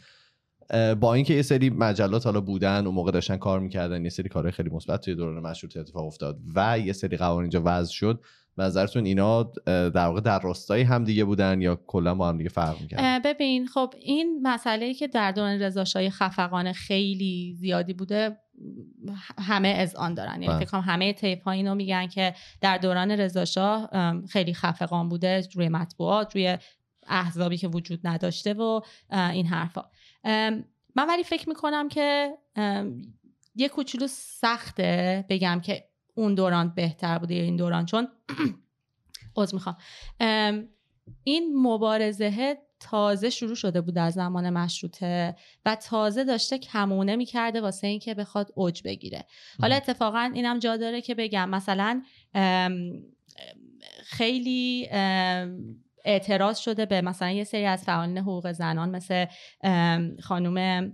[1.01, 4.53] با اینکه یه سری مجلات حالا بودن اون موقع داشتن کار می‌کردن یه سری کارهای
[4.53, 8.21] خیلی مثبت توی دوران مشروطه اتفاق افتاد و یه سری قوانین اینجا وضع شد
[8.59, 12.81] نظرتون اینا در واقع در راستای هم دیگه بودن یا کلا با هم دیگه فرق
[12.81, 18.37] می‌کردن؟ ببین خب این مسئله که در دوران رضاشاهی خفقان خیلی زیادی بوده
[19.39, 20.33] همه از آن دارن.
[20.33, 20.59] یعنی بله.
[20.59, 23.91] فکر کنم همه تیپ ها اینو میگن که در دوران رضاشاه
[24.29, 26.59] خیلی خفقان بوده روی مطبوعات روی
[27.09, 29.85] احزابی که وجود نداشته و این حرفا.
[30.25, 32.39] من ولی فکر می‌کنم که
[33.55, 38.09] یه کوچولو سخته بگم که اون دوران بهتر بوده یا این دوران چون
[39.37, 39.77] عذر می‌خوام.
[40.21, 40.69] ام،
[41.25, 47.87] این مبارزه تازه شروع شده بود در زمان مشروطه و تازه داشته کمونه می‌کرده واسه
[47.87, 49.27] اینکه بخواد اوج بگیره.
[49.61, 51.49] حالا اتفاقا اینم جا داره که بگم.
[51.49, 52.03] مثلا
[54.05, 54.89] خیلی
[56.05, 59.27] اعتراض شده به مثلا یه سری از فعالین حقوق زنان مثل
[60.23, 60.93] خانم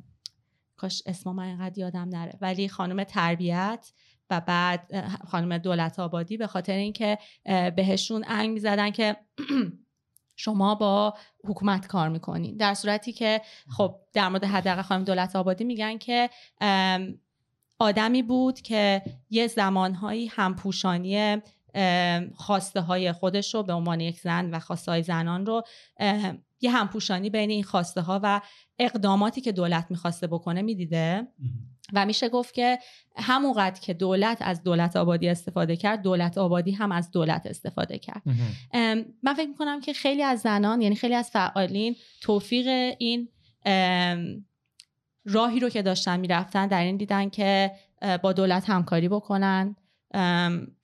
[0.76, 3.92] کاش اسم من اینقدر یادم نره ولی خانم تربیت
[4.30, 7.18] و بعد خانم دولت آبادی به خاطر اینکه
[7.76, 9.16] بهشون انگ می‌زدن که
[10.36, 12.56] شما با حکومت کار می‌کنین.
[12.56, 13.40] در صورتی که
[13.76, 16.30] خب در مورد حداقل خانم دولت آبادی میگن که
[17.78, 21.42] آدمی بود که یه زمانهایی همپوشانی
[22.34, 25.62] خواسته های خودش رو به عنوان یک زن و خواسته های زنان رو
[26.60, 28.40] یه همپوشانی بین این خواسته ها و
[28.78, 31.28] اقداماتی که دولت می‌خواسته بکنه می‌دیده؟
[31.92, 32.78] و میشه گفت که
[33.16, 38.22] همونقدر که دولت از دولت آبادی استفاده کرد دولت آبادی هم از دولت استفاده کرد.
[39.22, 43.28] من فکر می‌کنم که خیلی از زنان یعنی خیلی از فعالین توفیق این
[45.24, 47.72] راهی رو که داشتن می‌رفتن در این دیدن که
[48.22, 49.76] با دولت همکاری بکنن.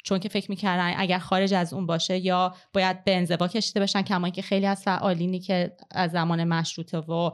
[0.05, 4.03] چون که فکر می‌کردن اگر خارج از اون باشه یا باید به انزوا کشیده بشن
[4.03, 7.31] کما که خیلی از فعالینی که از زمان مشروطه و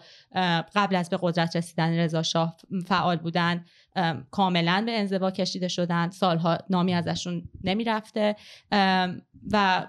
[0.75, 3.65] قبل از به قدرت رسیدن رضا شاه فعال بودن
[3.97, 6.11] ام، کاملا به انزوا کشیده شدن.
[6.11, 8.37] سالها نامی ازشون نمی‌رفته.
[9.53, 9.87] و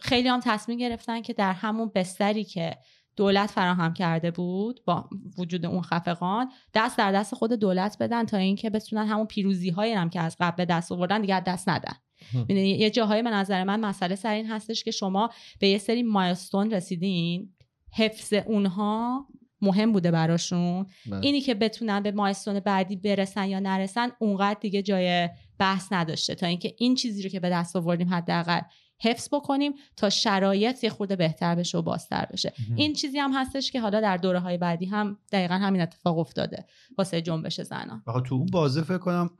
[0.00, 2.76] خیلی هم تصمیم گرفتن که در همون بستری که
[3.16, 5.08] دولت فراهم کرده بود با
[5.38, 9.92] وجود اون خفقان دست در دست خود دولت بدن تا اینکه بتونن همون پیروزی هایی
[9.92, 11.94] هم که از قبل به دست آوردن دیگه از دست ندن.
[12.34, 16.02] می‌دونی، یه جاهای به نظر من مسئله سر این هستش که شما به یه سری
[16.02, 17.54] مایلستون رسیدین
[17.92, 19.26] حفظ اونها
[19.60, 20.86] مهم بوده براشون.
[21.06, 21.20] بله.
[21.22, 26.46] اینی که بتونن به مایلستون بعدی برسن یا نرسن اونقدر دیگه جای بحث نداشته تا
[26.46, 28.60] اینکه این چیزی رو که به دست آوردیم حداقل
[29.00, 32.52] حفظ بکنیم تا شرایط یه خورده بهتر بشه و بازتر بشه.
[32.76, 36.64] این چیزی هم هستش که حالا در دوره های بعدی هم دقیقا همین اتفاق افتاده
[36.98, 38.02] واسه جنبش زنان.
[38.26, 39.30] تو اون بازه فکر کنم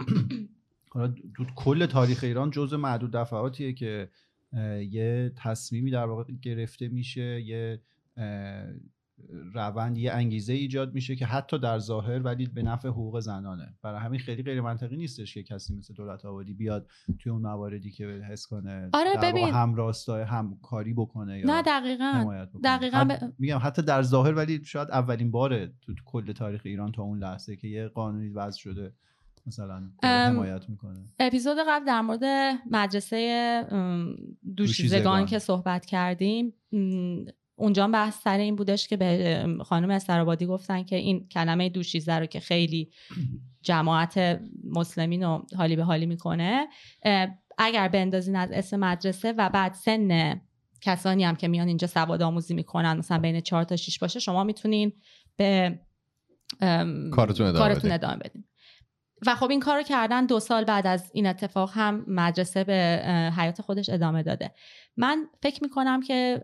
[0.95, 4.09] حالا تو کل تاریخ ایران جزء معدود دفعاتیه که
[4.91, 7.81] یه تصمیمی در واقع گرفته میشه یه
[9.55, 14.01] روند یه انگیزه ایجاد میشه که حتی در ظاهر ولی به نفع حقوق زنانه برای
[14.01, 18.07] همین خیلی غیر منطقی نیستش که کسی مثل دولت آبادی بیاد توی اون مواردی که
[18.07, 19.49] حس کنه آره، ببین.
[19.49, 22.63] هم راستای همکاری بکنه یا نه دقیقا حمایت بکنه.
[22.65, 27.03] دقیقاً به- میگم حتی در ظاهر ولی شاید اولین باره تو, کل تاریخ ایران تا
[27.03, 28.93] اون لحظه که یه قانونی وضع شده
[29.47, 32.25] مثلا حمایت می‌کنه اپیزود قبل در مورد
[32.71, 33.17] مدرسه
[33.71, 35.27] دوشیزگان دوشیزگان.
[35.27, 36.55] که صحبت کردیم
[37.57, 42.27] اونجا بحث سر این بودش که به خانم استرابادی گفتن که این کلمه دوشیزه رو
[42.27, 42.91] که خیلی
[43.63, 46.67] جماعت مسلمین رو حالی به حالی می‌کنه
[47.59, 50.41] اگر بندازین از اسم مدرسه و بعد سن
[50.81, 54.45] کسانی هم که میان اینجا سواد آموزی می‌کنن مثلا بین چهار تا 6 باشه شما
[54.45, 54.93] می‌تونین
[55.37, 55.79] به
[57.11, 57.47] کارتون
[57.93, 58.45] ادامه بدین.
[59.27, 63.03] و خب این کار رو کردن دو سال بعد از این اتفاق هم مدرسه به
[63.39, 64.55] حیات خودش ادامه داده
[64.97, 66.43] من فکر می‌کنم که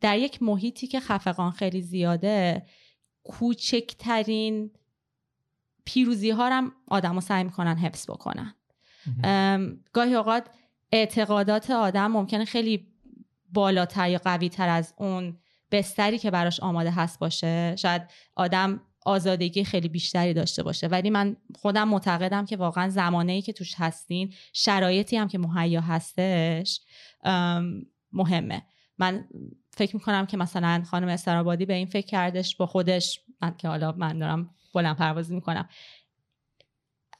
[0.00, 2.66] در یک محیطی که خفقان خیلی زیاده
[3.22, 4.70] کوچکترین
[5.84, 8.54] پیروزی ها رو هم آدم سعی می‌کنن حفظ بکنن.
[9.92, 10.46] گاهی اوقات
[10.92, 12.86] اعتقادات آدم ممکنه خیلی
[13.52, 15.38] بالاتر یا قوی تر از اون
[15.70, 17.76] بستری که براش آماده هست باشه.
[17.78, 18.02] شاید
[18.36, 20.86] آدم آزادگی خیلی بیشتری داشته باشه.
[20.86, 25.80] ولی من خودم معتقدم که واقعا زمانه ای که توش هستین شرایطی هم که مهیا
[25.80, 26.80] هستش
[28.12, 28.62] مهمه.
[28.98, 29.28] من
[29.78, 33.92] فکر می‌کنم که مثلا خانم استرابادی به این فکر کردش با خودش من که حالا
[33.92, 35.68] من دارم بلند پروازی می‌کنم.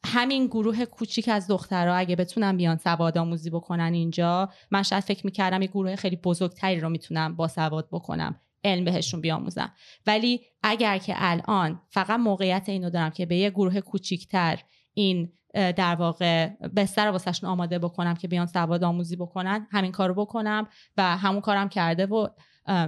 [0.04, 5.26] همین گروه کوچیک از دخترها اگه بتونن بیان سواد آموزی بکنن اینجا من شاید فکر
[5.26, 9.72] می‌کردم یه گروه خیلی بزرگتری رو می‌تونم با سواد بکنم علم بهشون بیاموزم.
[10.06, 14.58] ولی اگر که الان فقط موقعیت اینو دارم که به یه گروه کوچیکتر
[14.94, 20.66] این در واقع بستر واسهشون آماده بکنم که بیان سواد آموزی بکنن همین کارو بکنم
[20.96, 22.28] و همون کارم کرده و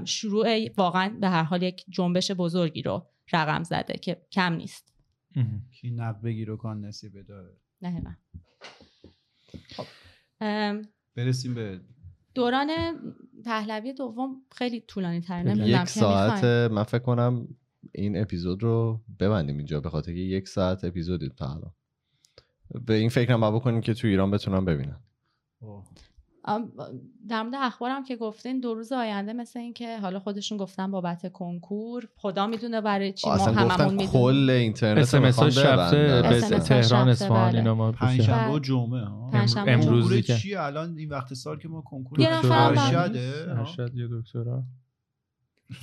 [0.04, 4.92] شروع واقعا به هر حال یک جنبش بزرگی رو رقم زده که کم نیست.
[5.80, 8.16] کی نق بگیر و کان نصیبه داره نه من.
[9.76, 9.86] خب.
[11.16, 11.80] برسیم به
[12.34, 12.68] دوران
[13.44, 15.56] پهلوی دوم خیلی طولانی تر.
[15.56, 17.48] یک ساعت من فکر کنم
[17.92, 21.72] این اپیزود رو ببندیم اینجا به خاطر که یک ساعت اپیزودی تا الان.
[22.86, 24.96] به این فکر هم بکنیم که تو ایران بتونم ببینن.
[27.28, 31.32] در مورد اخبارم که گفتین دو روز آینده مثل این که حالا خودشون گفتن بابت
[31.32, 34.10] کنکور خدا می‌دونه برای چی ما هممون می‌دونیم.
[34.10, 39.06] کل اینترنت رفته به تهران اصفهان اینا ما پنجشنبه و جمعه
[39.56, 42.74] امروزی که چی الان این وقت سال که ما کنکور یه نفر
[43.58, 44.62] ارشد یا دکترا.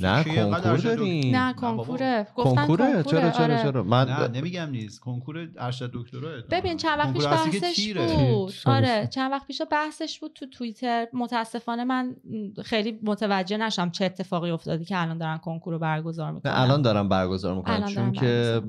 [0.02, 1.36] نه کنکور داریم.
[1.36, 2.28] نه کنکوره.
[2.36, 3.64] کنکوره؟ چرا چرا آره.
[3.64, 5.00] چرا؟ من نه نمیگم نیست.
[5.00, 8.54] کنکور ارشد دکترا ببین چند وقت پیش بحثش بود.
[8.66, 11.08] آره چند وقت پیش بحثش بود تو توییتر.
[11.14, 12.16] متاسفانه من
[12.64, 16.52] خیلی متوجه نشم چه اتفاقی افتادی که الان دارن کنکور رو برگزار می‌کنن.
[16.52, 17.86] نه الان دارن برگزار می‌کنن.
[17.86, 18.62] چون که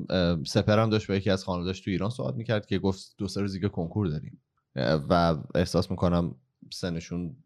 [0.47, 3.53] سپرم داشت با یکی از خانواده‌اش تو ایران صحبت می‌کرد که گفت دو سه روز
[3.53, 4.41] دیگه کنکور داریم.
[5.09, 6.35] و احساس می‌کنم
[6.73, 7.37] سنشون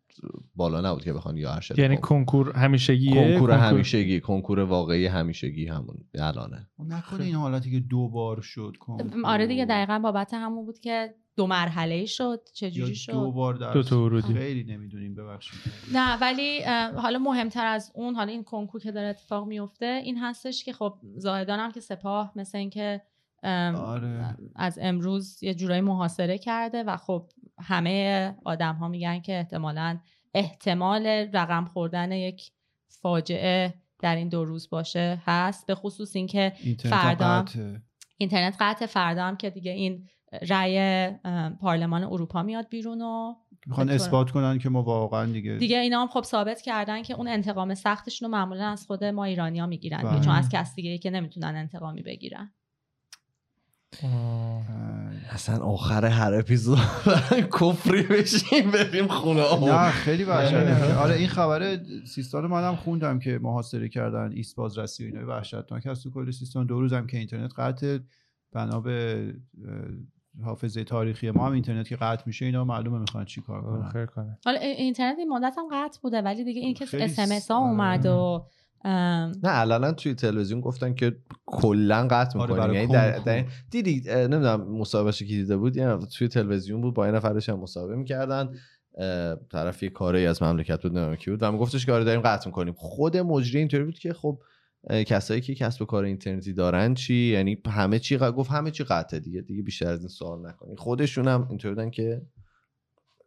[0.54, 5.96] بالا نبود که بخوان یا ارشد یعنی کنکور همیشگیه کنکور همیشگی کنکور واقعی همیشگی همون
[6.14, 6.68] الانه.
[6.78, 9.26] نکنه این حالتی که دو بار شد کنکور.
[9.26, 13.72] آره دیگه دقیقا بابت همون بود که دو مرحله شد چجوری شد؟ دو بار در
[13.72, 14.34] دو تا ورودی.
[14.34, 15.60] خیلی نمی‌دونیم ببخشید.
[15.92, 16.62] نه ولی
[16.96, 20.94] حالا مهمتر از اون حالا این کنکور که داره اتفاق میفته این هستش که خب
[21.16, 23.02] زاهدانم که سپاه مثل اینکه
[23.76, 24.36] آره.
[24.56, 29.98] از امروز یه جورایی محاصره کرده و خب همه آدم ها میگن که احتمالا
[30.34, 32.50] احتمال رقم خوردن یک
[32.88, 35.66] فاجعه در این دو روز باشه هست.
[35.66, 37.44] به خصوص اینکه فردا
[38.18, 40.08] اینترنت قطع فردا هم که دیگه این
[40.48, 41.10] رأی
[41.60, 43.34] پارلمان اروپا میاد بیرون و
[43.66, 47.28] می‌خوان اثبات کنن که ما واقعا دیگه دیگه اینا هم خب ثابت کردن که اون
[47.28, 51.56] انتقام سختشون رو معمولا از خود ما ایرانیا می‌گیرن چون از کس دیگه که نمی‌تونن
[51.56, 52.54] انتقامی بگیرن.
[55.30, 56.78] اصلا آخر هر اپیزود
[57.60, 59.42] کفری بشیم بریم خونه.
[59.66, 65.06] نه خیلی وحشتناکه آره این خبر سیستان منم خوندم که محاصره کردن ایست بازرسی و
[65.06, 67.98] اینا وحشتناک هست تو کل سیستان دو روزم که اینترنت قطع
[68.52, 69.34] بنا به
[70.44, 74.38] حافظه تاریخی ما هم اینترنت که قطع میشه اینا معلومه می‌خوان چی کار کنن.
[74.44, 78.46] حالا اینترنت این مدت هم قطع بوده ولی دیگه این که اس ها اومد و
[78.84, 81.16] نه الان توی تلویزیون گفتن که
[81.46, 82.74] کلا قطع آره، می‌کنیم.
[82.74, 87.14] یعنی در, در دیدی نمی‌دونم مصاحبهش که دیده بود؟ یعنی توی تلویزیون بود با این
[87.14, 88.54] نفرش هم مصاحبه می‌کردن.
[89.52, 91.42] طرف یه کاری از مملکت بود نمی‌دونم کی بود.
[91.42, 92.74] و گفتش که آره داریم قطع می‌کنیم.
[92.76, 94.38] خود مجری اینطوری بود که خب
[95.06, 99.20] کسایی که کسب و کار اینترنتی دارن چی؟ یعنی همه چی گفت همه چی قطعه
[99.20, 99.40] دیگه.
[99.40, 100.76] دیگه بیشتر از این سوال نکنی.
[100.76, 102.22] خودشون هم اینطوری بودن که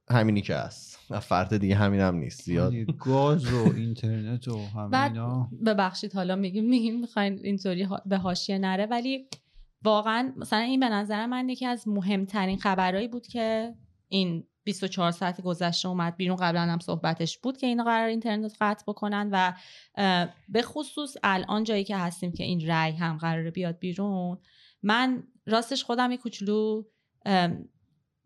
[0.09, 0.99] همینی که هست.
[1.21, 2.41] فرد دیگه همین هم نیست.
[2.41, 2.73] زیاد.
[2.73, 8.85] یعنی گاز و اینترنت و همینا ببخشید حالا میگیم میگیم می‌خواین اینطوری به حاشیه نره
[8.85, 9.27] ولی
[9.83, 13.75] واقعا مثلا این به نظر من یکی از مهمترین خبرهایی بود که
[14.07, 18.83] این 24 ساعت گذشته اومد بیرون قبلا هم صحبتش بود که اینا قرار اینترنت قطع
[18.87, 19.53] بکنن و
[20.49, 24.37] به خصوص الان جایی که هستیم که این رای هم قراره بیاد بیرون
[24.83, 26.83] من راستش خودم یه کوچولو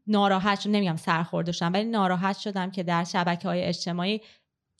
[0.09, 4.21] ناراحت شدم نمیگم سرخورده شدم ولی ناراحت شدم که در شبکه های اجتماعی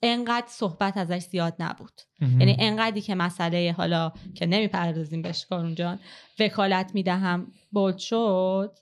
[0.02, 2.02] انقدر صحبت ازش زیاد نبود.
[2.22, 6.00] یعنی انقدری که مسئله حالا که نمی‌پردازیم بهش کارون جان
[6.40, 8.78] وکالت می‌دهم بود شد.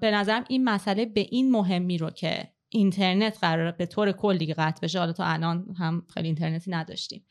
[0.00, 4.54] به نظرم این مسئله به این مهمی رو که اینترنت قرار به طور کل دیگه
[4.54, 7.26] قطع بشه حالا تا الان هم خیلی اینترنتی نداشتیم.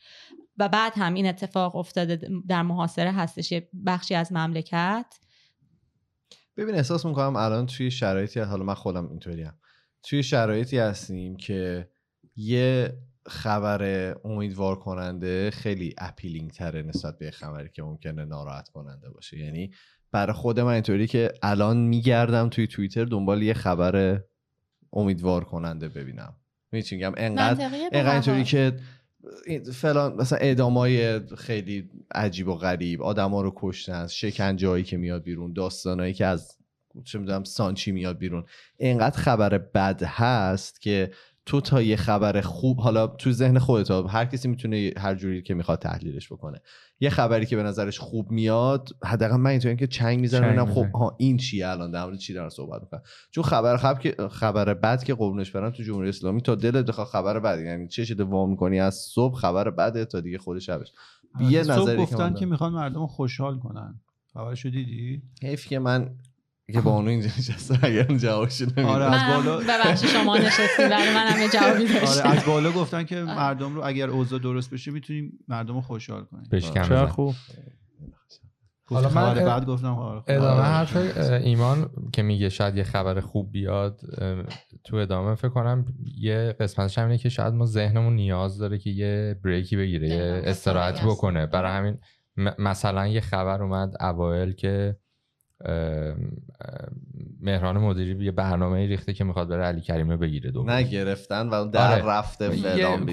[0.58, 5.06] و بعد هم این اتفاق افتاده در محاصره هستش یه بخشی از مملکت.
[6.56, 9.52] ببین احساس می‌کنم الان توی شرایطی حالا من خودم اینطوریم
[10.02, 11.88] توی شرایطی هستیم که
[12.36, 19.38] یه خبر امیدوار کننده خیلی appealing تره نسبت به خبری که ممکنه ناراحت کننده باشه.
[19.38, 19.70] یعنی
[20.12, 24.22] برای خود من اینطوری که الان میگردم توی توییتر دنبال یه خبر
[24.92, 26.36] امیدوار کننده ببینم
[26.72, 28.76] میگم؟ انقدر انقدر اینطوری که
[29.72, 36.14] فلان مثلا اعدامای خیلی عجیب و غریب آدما رو کشتن شکنجایی که میاد بیرون داستانایی
[36.14, 36.58] که از
[37.04, 38.44] چه می‌دونم سانچی میاد بیرون.
[38.76, 41.10] اینقدر خبر بد هست که
[41.46, 45.42] تو تا یه خبر خوب حالا تو ذهن خودت ها، هر کسی می‌تونه هر جوری
[45.42, 46.60] که می‌خواد تحلیلش بکنه.
[47.00, 50.90] یه خبری که به نظرش خوب میاد حداقل من اینطوریم که چنگ می‌زنم ببینم خب.
[50.94, 54.74] ها این چیه الان؟ در مورد چی دارن صحبت می‌کنن؟ چون خبر خب که خبر
[54.74, 58.24] بد که قربونش برم تو جمهوری اسلامی تا دلت بخواد خبر بد یعنی چه شده
[58.24, 60.92] وا می‌کنی از صبح خبر بده تا دیگه خود شبش.
[61.40, 62.46] یه صبح نظری که گفتن که.
[62.46, 64.00] می‌خوان مردم خوشحال کنن.
[64.34, 66.10] خبرشو دیدی؟ حیف که من
[66.72, 70.88] که با اونو اینجا نشستم اگر جوابشو نمیدم آره، از من بالا- ببخشید شما نشستیم
[70.88, 74.38] برای من هم یه جوابی آره داشتم از بالا گفتن که مردم رو اگر اوضاع
[74.38, 77.06] درست بشه می‌تونیم مردم رو خوشحال کنیم بشکم.
[77.06, 77.34] خوب
[78.88, 79.94] حالا من- بعد گفتم.
[79.96, 80.62] ادامه آره.
[80.62, 80.96] حرف
[81.44, 84.00] ایمان که میگه شاید یه خبر خوب بیاد
[84.84, 85.84] تو ادامه فکر کنم
[86.18, 90.42] یه قسمتش هم اینه که شاید ما ذهنمون نیاز داره که یه بریکی بگیره یه.
[90.44, 91.04] استراحت.
[91.04, 91.98] بکنه برای همین
[92.36, 94.96] م- مثلا یه خبر اومد اوایل که
[97.40, 101.70] مهران مدیری یه برنامه ریخته که می‌خواد بره علی کریمه بگیره دو نگرفتن و اون
[101.70, 102.04] در آره.
[102.04, 102.50] رفته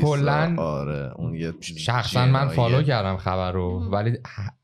[0.01, 2.47] فلان آره اون یه شخصا من.
[2.47, 3.79] فالو کردم خبر رو.
[3.79, 4.17] ولی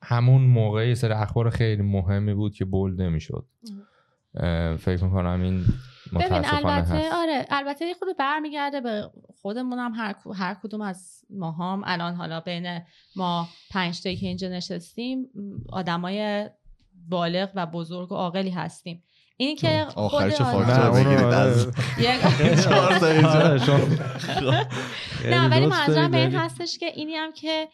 [0.03, 3.45] همون موقع یه سری اخبار خیلی مهمی بود که بولد نمی‌شد
[4.79, 5.65] فکر می‌کنم این
[6.15, 9.11] ببین البته هست آره البته یه خود برمیگرده به
[9.41, 12.79] خودمون هم هر, هر کدوم از ما هم الان حالا بین
[13.15, 15.29] ما پنج تایی که اینجا نشستیم
[15.69, 16.49] آدمای
[17.09, 19.03] بالغ و بزرگ و عاقلی هستیم
[19.37, 21.35] این که خود فاکتور نه، بگیرید آره.
[21.35, 21.67] از.
[22.67, 23.67] آره،
[25.33, 27.67] نه ولی منظورم به این؟ هستش که اینی هم که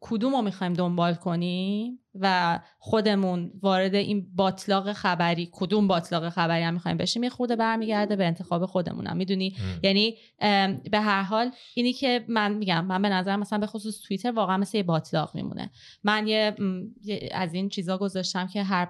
[0.00, 6.74] کدوم رو می‌خوایم دنبال کنیم و خودمون وارد این باطلاق خبری کدوم باطلاق خبری هم
[6.74, 9.56] می‌خوایم بشیم؟ یه خورده برمیگرده به انتخاب خودمونم می‌دونی.
[9.82, 10.16] یعنی
[10.90, 14.56] به هر حال اینی که من میگم من به نظرم مثلا به خصوص توییتر واقعا
[14.56, 15.70] مثل یه باطلاق میمونه.
[16.04, 16.54] من یه
[17.32, 18.88] از این چیزا گذاشتم که هر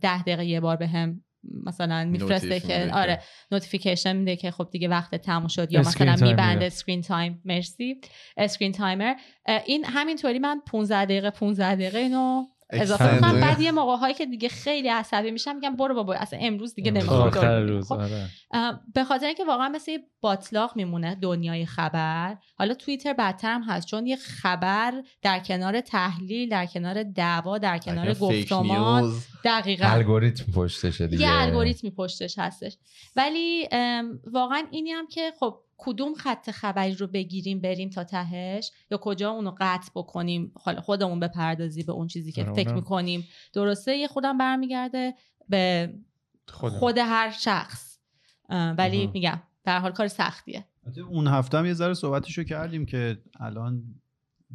[0.00, 1.22] ده دقیقه یه بار به هم
[1.66, 3.22] مثلا میفرسته که آره
[3.52, 6.66] notification میده که خب دیگه وقت تموم شد یا مثلا میبنده.
[6.66, 8.00] screen time مرسی.
[8.36, 9.14] screen timer
[9.66, 13.14] این همینطوری من 15 دقیقه 15 دقیقه اینو اضافه.
[13.14, 13.40] می‌کنم.
[13.40, 16.90] بعد یه موقع هایی که دیگه خیلی عصبی میشم میگم برو بابا اصلا امروز دیگه
[16.90, 18.30] نمی‌خوام خب، آره.
[18.94, 22.36] به خاطر اینکه واقعا مثل یه باتلاق میمونه دنیای خبر.
[22.58, 27.78] حالا توییتر بدتر هم هست چون یه خبر در کنار تحلیل در کنار دعوا در
[27.78, 29.12] کنار گفتمان
[29.44, 29.86] دقیقا.
[29.86, 31.22] الگوریتم پشتشه دیگه.
[31.22, 32.76] یه الگوریتمی پشتش هستش.
[33.16, 33.68] ولی
[34.32, 39.30] واقعا اینی هم که خب کدوم خط خبری رو بگیریم بریم تا تهش؟ یا کجا
[39.30, 42.74] اونو قطع بکنیم؟ حالا خودمون بپردازی به اون چیزی که آره، فکر.
[42.74, 43.24] می‌کنیم.
[43.52, 45.14] درسته یه خودم برمیگرده
[45.48, 45.94] به
[46.48, 46.78] خودم.
[46.78, 47.98] خود هر شخص.
[48.50, 49.12] ولی آها.
[49.12, 50.64] میگم به هر حال کار سختیه.
[51.08, 53.82] اون هفته هم یه ذره صحبتشو کردیم که الان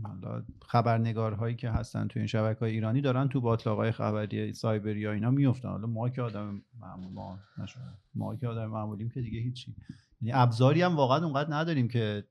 [0.03, 5.11] حالا خبرنگارهایی که هستن تو این شبکه های ایرانی دارن تو باطلاقای خبری سایبری یا
[5.11, 7.83] اینا میفتن حالا ما که آدم معمول ما نشون
[8.15, 9.75] ما که آدم معمولیم که دیگه هیچی.
[10.33, 12.23] ابزاری هم واقعا اونقدر نداریم که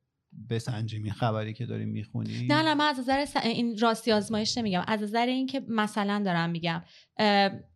[0.50, 2.46] بسنجیم این خبری که داریم می‌خونی.
[2.46, 4.84] نه نه من از نظر س- این راستی آزمایش نمیگم.
[4.86, 6.82] از نظر اینکه مثلا دارم میگم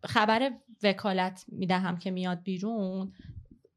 [0.05, 0.51] خبر
[0.83, 3.13] وکالت می‌دهم که میاد بیرون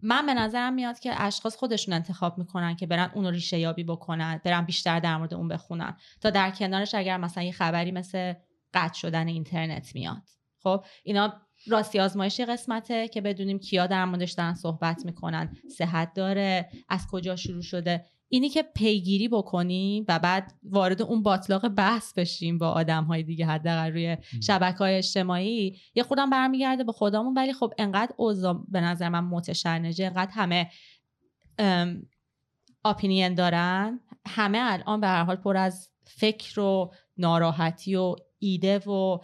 [0.01, 3.83] من به نظرم میاد که اشخاص خودشون انتخاب می‌کنن که برن اون رو ریشه یابی
[3.83, 5.97] بکنن برن بیشتر در مورد اون بخونن.
[6.21, 8.33] تا در کنارش اگر مثلا یه خبری مثل
[8.73, 10.21] قطع شدن اینترنت میاد.
[10.63, 16.69] خب اینا راستی آزمایشی قسمته که بدونیم کیا در موردش دارن صحبت می‌کنن صحت داره
[16.89, 18.05] از کجا شروع شده.
[18.29, 23.45] اینی که پیگیری بکنیم و بعد وارد اون باطلاق بحث بشیم با آدم های دیگه
[23.45, 25.77] حداقل روی شبکه های اجتماعی.
[25.95, 30.69] یه خودم برمیگرده به خودمون ولی خب انقدر اوضاع به نظر من متشنجه انقدر همه
[32.85, 33.99] اپینین دارن.
[34.27, 39.19] همه الان به هر حال پر از فکر و ناراحتی و ایده و.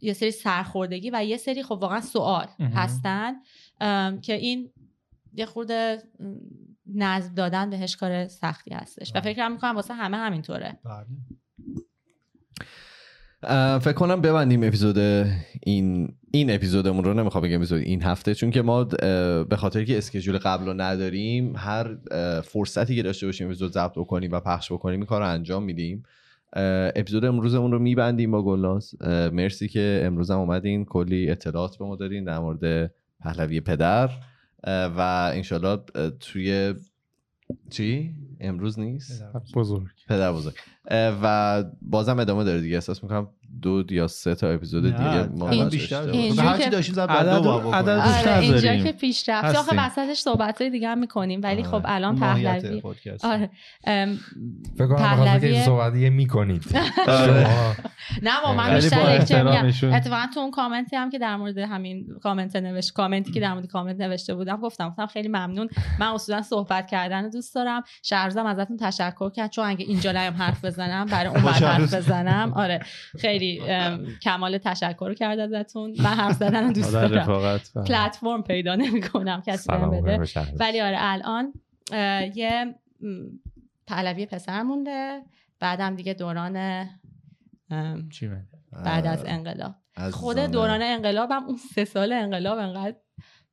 [0.00, 2.46] یه سری سرخوردگی و یه سری خب واقعا سوال.
[2.58, 3.34] هستن
[4.20, 4.70] که این
[5.34, 6.02] یه خورده
[6.86, 11.06] نظم دادن بهش کار سختی هستش و فکر می‌کنم واسه همه همینطوره بله.
[13.78, 14.98] فکر کنم ببندیم اپیزود
[15.62, 18.84] این این اپیزودمون رو نمی‌خوام بگم اپیزود این هفته چون که ما
[19.44, 21.96] به خاطر که اسکیجول قبل رو نداریم هر
[22.40, 26.02] فرصتی که داشته باشیم اپیزود ضبط بکنیم و پخش بکنیم این کار رو انجام میدیم
[26.96, 30.84] اپیزود امروزمون رو میبندیم با گلاس اه، مرسی که امروز هم اومدین.
[30.84, 34.10] کلی اطلاعات به ما دارین در مورد پهلوی پدر.
[34.66, 35.78] و انشالله
[36.20, 36.74] توی
[37.70, 39.24] چی؟ امروز نیست؟
[39.54, 39.86] بزرگ.
[40.08, 40.54] پدر بزرگ.
[41.22, 43.28] و بازم ادامه داره دیگه احساس می‌کنم.
[43.62, 46.20] دو یا سه تا اپیزود دیگه ما الان داشته بیشتر باشیم.
[46.20, 48.02] اینجوری به هر که- چی داشتین زد عدد.
[48.02, 48.76] بیشتر آره اینجا.
[48.76, 50.04] که پیشرفته آخه هستیم.
[50.04, 51.70] وسطش صحبت های دیگه هم می‌کنیم ولی آره.
[51.70, 52.82] خب الان پهلوی.
[53.22, 53.50] آره
[54.78, 56.64] فکر کنم که این صحبت می‌کنید
[57.08, 57.46] آره.
[58.22, 59.88] نه با من ولی بیشتر.
[59.92, 63.66] اتفاقا تو اون کامنتی هم که در مورد همین کامنت نوشت کامنتی که در مورد
[63.66, 65.68] کامنت نوشته بودم گفتم گفتم خیلی ممنون
[66.00, 70.32] من اصولا صحبت کردن رو دوست دارم شهرزم ازتون تشکر کرد چون اگه اینجا نیم
[70.32, 71.94] حرف بزنم برای اون حرف.
[71.94, 72.80] بزنم آره
[73.18, 75.90] خیلی ام، کمال تشکر کرد ازتون.
[75.98, 77.28] من حرف زدن دوست دارم.
[77.28, 80.20] و- پلتفرم پیدا نمی‌کنم کسی بده.
[80.60, 81.52] ولی آره الان
[82.34, 82.74] یه
[83.86, 85.22] پهلوی پسر مونده.
[85.60, 86.86] بعدم دیگه دوران
[88.12, 88.30] چی؟
[88.84, 89.74] بعد از انقلاب.
[90.12, 92.96] خود دوران انقلابم اون سه سال انقلاب انقدر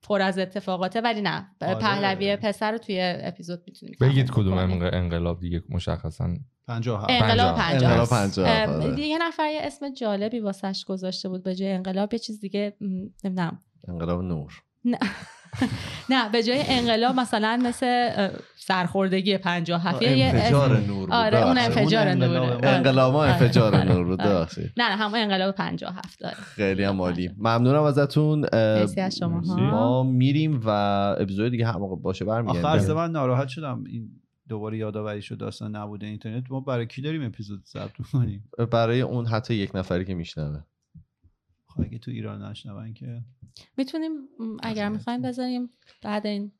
[0.03, 1.01] پر از اتفاقاته.
[1.01, 1.75] ولی نه آره.
[1.75, 6.29] پهلوی پسر رو توی اپیزود می‌تونیم بگید کدوم انق- انقلاب دیگه مشخصا
[6.73, 7.09] پنجاه هفت.
[7.11, 7.69] انقلاب پنجاه.
[7.71, 8.39] پنجاه انقلاب هست.
[8.39, 8.99] پنجاه، ام، آره.
[8.99, 13.59] یه نفر یه اسم جالبی واسش گذاشته بود به جای انقلاب یه چیز دیگه نمی‌دونم
[13.87, 14.51] انقلاب نور
[16.09, 18.09] نه به جای انقلاب مثلا مثل
[18.57, 21.11] سرخوردگی پنجاه هفت یه- یه انفجار اسم- نور بود.
[21.13, 21.57] آره اون.
[21.57, 23.15] انفجار نوره انقلاب.
[23.15, 23.31] آره.
[23.33, 23.41] آره.
[23.43, 23.83] انفجار.
[23.83, 24.19] نور بود.
[24.19, 24.71] ببخشید.
[24.77, 29.39] نه نه همون انقلاب پنجاه هفت داره خیلی هم عالی ممنونم ازتون مرسی از شما
[29.57, 30.69] ما میریم و
[31.19, 34.09] اپیزود دیگه هر موقع باشه آخر برمیگردیم سه من ناراحت شدم این
[34.51, 39.25] دوباره یادآوری شد داستان نبوده اینترنت ما برای کی داریم اپیزود ضبط کنیم برای اون
[39.25, 40.61] حتی یک نفری که میشنوه.
[41.67, 43.21] خب اگه تو ایران نشنون که
[43.77, 44.11] می‌تونیم
[44.63, 45.69] اگر می‌خوایم بذاریم
[46.03, 46.51] بعد این.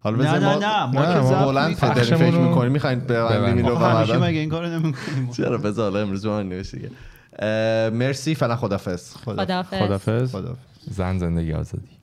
[0.00, 1.92] حالا نه، نه، ما نه، ما ما که ضبط بلند می‌کنیم.
[1.94, 5.90] داریم فکر می‌کنیم می‌خواین ببندیم این رو آخه همیشه مگه این کارو نمی‌کنیم؟ چرا؟ بذار
[5.90, 6.90] حالا امروز ما نوشت دیگه
[7.38, 9.16] اه، مرسی فعلا خدافظ.
[9.16, 10.32] خدافظ.
[10.32, 11.99] خدا زن زندگی آزادی.